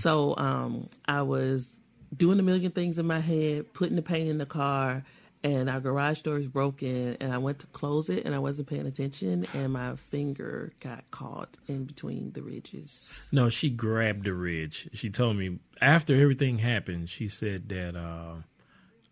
[0.00, 1.70] So um, I was
[2.14, 5.04] doing a million things in my head, putting the paint in the car,
[5.42, 7.16] and our garage door is broken.
[7.20, 11.10] And I went to close it, and I wasn't paying attention, and my finger got
[11.10, 13.12] caught in between the ridges.
[13.32, 14.88] No, she grabbed the ridge.
[14.92, 18.36] She told me after everything happened, she said that uh,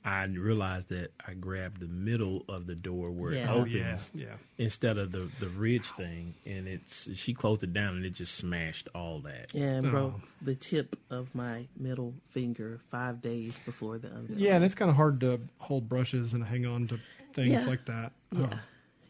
[0.07, 3.53] I realized that I grabbed the middle of the door where it Yeah.
[3.53, 4.25] oh opens yeah.
[4.27, 4.35] Yeah.
[4.59, 8.35] instead of the, the ridge thing, and it's she closed it down and it just
[8.35, 9.53] smashed all that.
[9.55, 9.91] Yeah, and Oh.
[9.91, 14.43] broke the tip of my middle finger five days before the unveiling.
[14.43, 17.01] Yeah, and it's kind of hard to hold brushes and hang on to
[17.33, 17.65] things Yeah.
[17.65, 18.13] like that.
[18.31, 18.49] Yeah.
[18.53, 18.59] Oh.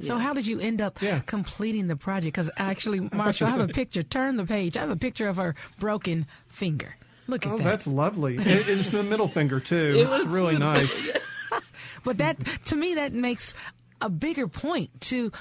[0.00, 1.20] So how did you end up Yeah.
[1.20, 2.34] completing the project?
[2.36, 4.02] Because actually, Marshall, I have a picture.
[4.02, 4.76] Turn the page.
[4.76, 6.96] I have a picture of her broken finger.
[7.26, 7.64] Look at Oh, that.
[7.64, 8.36] that's lovely.
[8.36, 9.94] It, it's the middle finger too.
[9.96, 10.94] It's really nice.
[12.04, 13.54] But that to me that makes
[14.02, 15.32] a bigger point to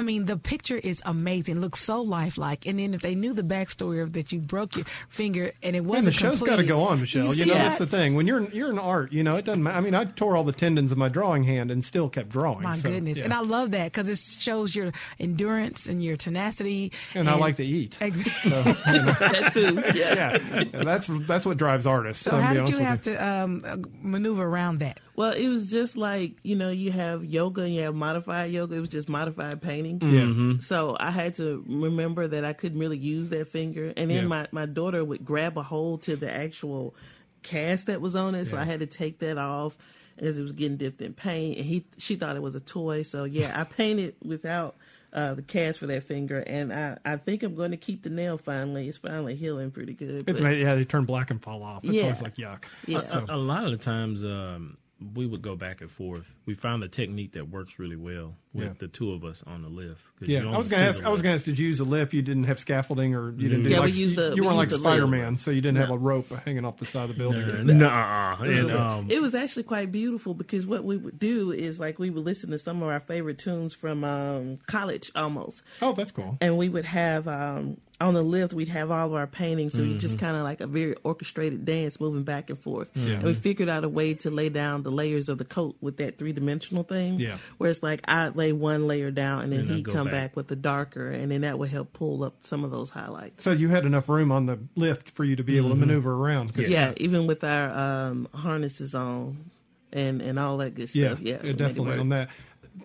[0.00, 1.60] I mean, the picture is amazing.
[1.60, 2.66] Looks so lifelike.
[2.66, 5.84] And then if they knew the backstory of that you broke your finger and it
[5.84, 7.26] wasn't and the show's got to go on, Michelle.
[7.26, 7.64] You, see know that?
[7.64, 8.14] that's the thing.
[8.14, 9.62] When you're you're in art, you know it doesn't.
[9.62, 9.76] matter.
[9.76, 12.62] I mean, I tore all the tendons of my drawing hand and still kept drawing.
[12.62, 13.18] My so, goodness.
[13.18, 13.24] yeah.
[13.24, 16.92] And I love that because it shows your endurance and your tenacity.
[17.14, 17.98] And I like to eat.
[18.00, 18.50] Exactly.
[18.50, 19.82] that too.
[19.94, 20.14] Yeah.
[20.14, 22.24] yeah, Yeah, that's that's what drives artists.
[22.24, 24.98] So I'll how did you with have to um, uh, maneuver around that?
[25.14, 28.76] Well, it was just like you know you have yoga and you have modified yoga.
[28.76, 29.89] It was just modified painting.
[30.00, 30.60] Yeah.
[30.60, 34.28] So I had to remember that I couldn't really use that finger, and then Yeah.
[34.28, 36.94] my my daughter would grab a hold to the actual
[37.42, 38.62] cast that was on it, so Yeah.
[38.62, 39.76] I had to take that off
[40.18, 41.56] as it was getting dipped in paint.
[41.56, 44.76] And he she thought it was a toy, so yeah, I painted without.
[45.12, 48.10] Uh, the cast for that finger, and I, I think I'm going to keep the
[48.10, 48.38] nail.
[48.38, 50.30] Finally, it's finally healing pretty good.
[50.30, 51.82] It's but- yeah, they turn black and fall off.
[51.82, 52.02] It's Yeah.
[52.04, 52.62] always like yuck.
[52.86, 53.02] Yeah.
[53.02, 54.76] So, A, a lot of the times, um,
[55.16, 56.32] we would go back and forth.
[56.46, 58.72] We found a technique that works really well with Yeah.
[58.78, 60.00] the two of us on the lift.
[60.22, 61.02] yeah, I was going to ask.
[61.04, 61.44] I was to ask.
[61.44, 62.12] Did you use a lift?
[62.12, 64.46] You didn't have scaffolding, or you didn't do Yeah, we like used the- you we
[64.48, 64.70] weren't like.
[64.70, 67.64] Spider Man, so you didn't have a rope hanging off the side of the building.
[67.66, 68.42] No, Nuh-uh.
[68.44, 72.10] And, um, it was actually quite beautiful because what we would do is like we
[72.10, 76.36] would listen to some of our favorite tunes from um, college almost, Oh, that's cool.
[76.40, 79.82] and we would have um, on the lift we'd have all of our paintings, so
[79.82, 80.26] you just Mm-hmm.
[80.26, 82.88] kind of like a very orchestrated dance moving back and forth.
[82.94, 83.14] Yeah.
[83.14, 85.98] And we figured out a way to lay down the layers of the coat with
[85.98, 87.20] that three dimensional thing.
[87.20, 87.36] Yeah.
[87.58, 90.12] where it's like I lay one layer down and then And then he'd come back.
[90.30, 93.44] back with the darker, and then that would help pull up some of those highlights.
[93.44, 96.12] So you had enough room on the lift for you to be able to maneuver
[96.12, 96.52] around.
[96.56, 99.50] Yeah, even with our um, harnesses on
[99.92, 101.20] and and all that good stuff.
[101.20, 102.28] Yeah, yeah, we definitely on that.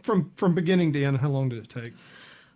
[0.01, 1.93] From from beginning to end, how long did it take?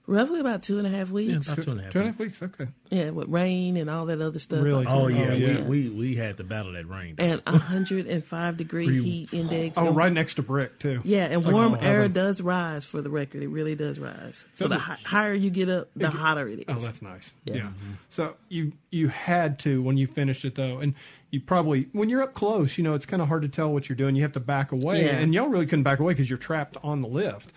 [0.10, 1.48] Roughly about two and a half yeah, weeks.
[1.48, 1.92] about two and a half.
[1.94, 2.08] Two weeks.
[2.10, 2.42] half weeks.
[2.42, 2.68] Okay.
[2.90, 4.64] Yeah, with rain and all that other stuff.
[4.64, 4.86] Really?
[4.88, 5.62] Oh Oh, yeah, yeah.
[5.62, 7.16] We, we we had to battle that rain.
[7.20, 9.78] And 105 degree heat index.
[9.78, 11.02] Oh, No- right next to brick too.
[11.04, 12.14] Yeah, and Like warm a air oven.
[12.14, 13.44] does rise for the record.
[13.44, 14.46] It really does rise.
[14.56, 14.82] So Does the it?
[14.82, 16.66] hi- higher you get up, the hotter it is.
[16.68, 17.32] Oh, that's nice.
[17.46, 17.56] Yeah.
[17.56, 17.62] Yeah.
[17.64, 17.92] Mm-hmm.
[18.10, 20.94] So you you had to when you finished it though, and
[21.32, 23.88] you probably when you're up close, you know, it's kind of hard to tell what
[23.90, 24.16] you're doing.
[24.16, 25.18] You have to back away, Yeah.
[25.18, 27.52] and y'all really couldn't back away because you're trapped on the lift.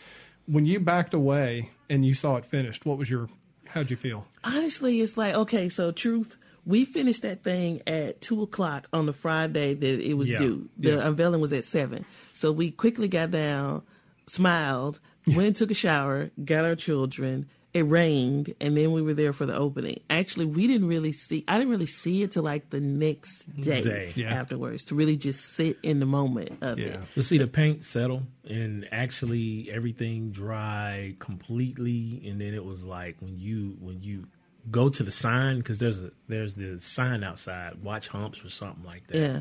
[0.46, 3.28] When you backed away and you saw it finished, what was your
[3.66, 4.26] how'd you feel?
[4.44, 5.68] Honestly, it's like okay.
[5.68, 6.36] So truth,
[6.66, 10.38] we finished that thing at two o'clock on the Friday that it was Yeah.
[10.38, 10.68] due.
[10.78, 11.06] The Yeah.
[11.08, 12.04] unveiling was at seven.
[12.32, 13.82] So we quickly got down,
[14.28, 17.46] smiled, went and took a shower, got our children.
[17.74, 20.00] It rained, and then we were there for the opening.
[20.10, 21.42] Actually, we didn't really see.
[21.48, 24.12] I didn't really see it till like the next day, Day.
[24.14, 24.34] Yeah.
[24.34, 27.00] afterwards to really just sit in the moment of it.
[27.14, 33.16] To see the paint settle and actually everything dry completely, and then it was like
[33.20, 34.26] when you when you
[34.70, 38.84] go to the sign because there's a there's the sign outside, watch humps or something
[38.84, 39.16] like that.
[39.16, 39.40] Yeah.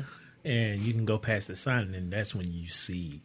[0.50, 3.20] And you can go past the sign, and then that's when you see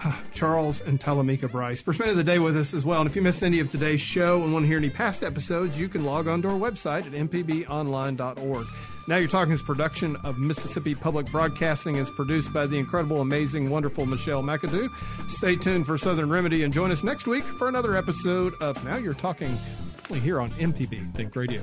[0.01, 3.01] Ah, Charles and Talamika Bryce, for spending the day with us as well.
[3.01, 5.77] And if you missed any of today's show and want to hear any past episodes,
[5.77, 8.65] you can log on to our website at mpbonline.org.
[9.07, 13.69] Now You're Talking is production of Mississippi Public Broadcasting is produced by the incredible, amazing,
[13.69, 14.87] wonderful Michelle McAdoo.
[15.29, 18.97] Stay tuned for Southern Remedy and join us next week for another episode of Now
[18.97, 19.51] You're Talking
[20.09, 21.61] only here on MPB Think Radio.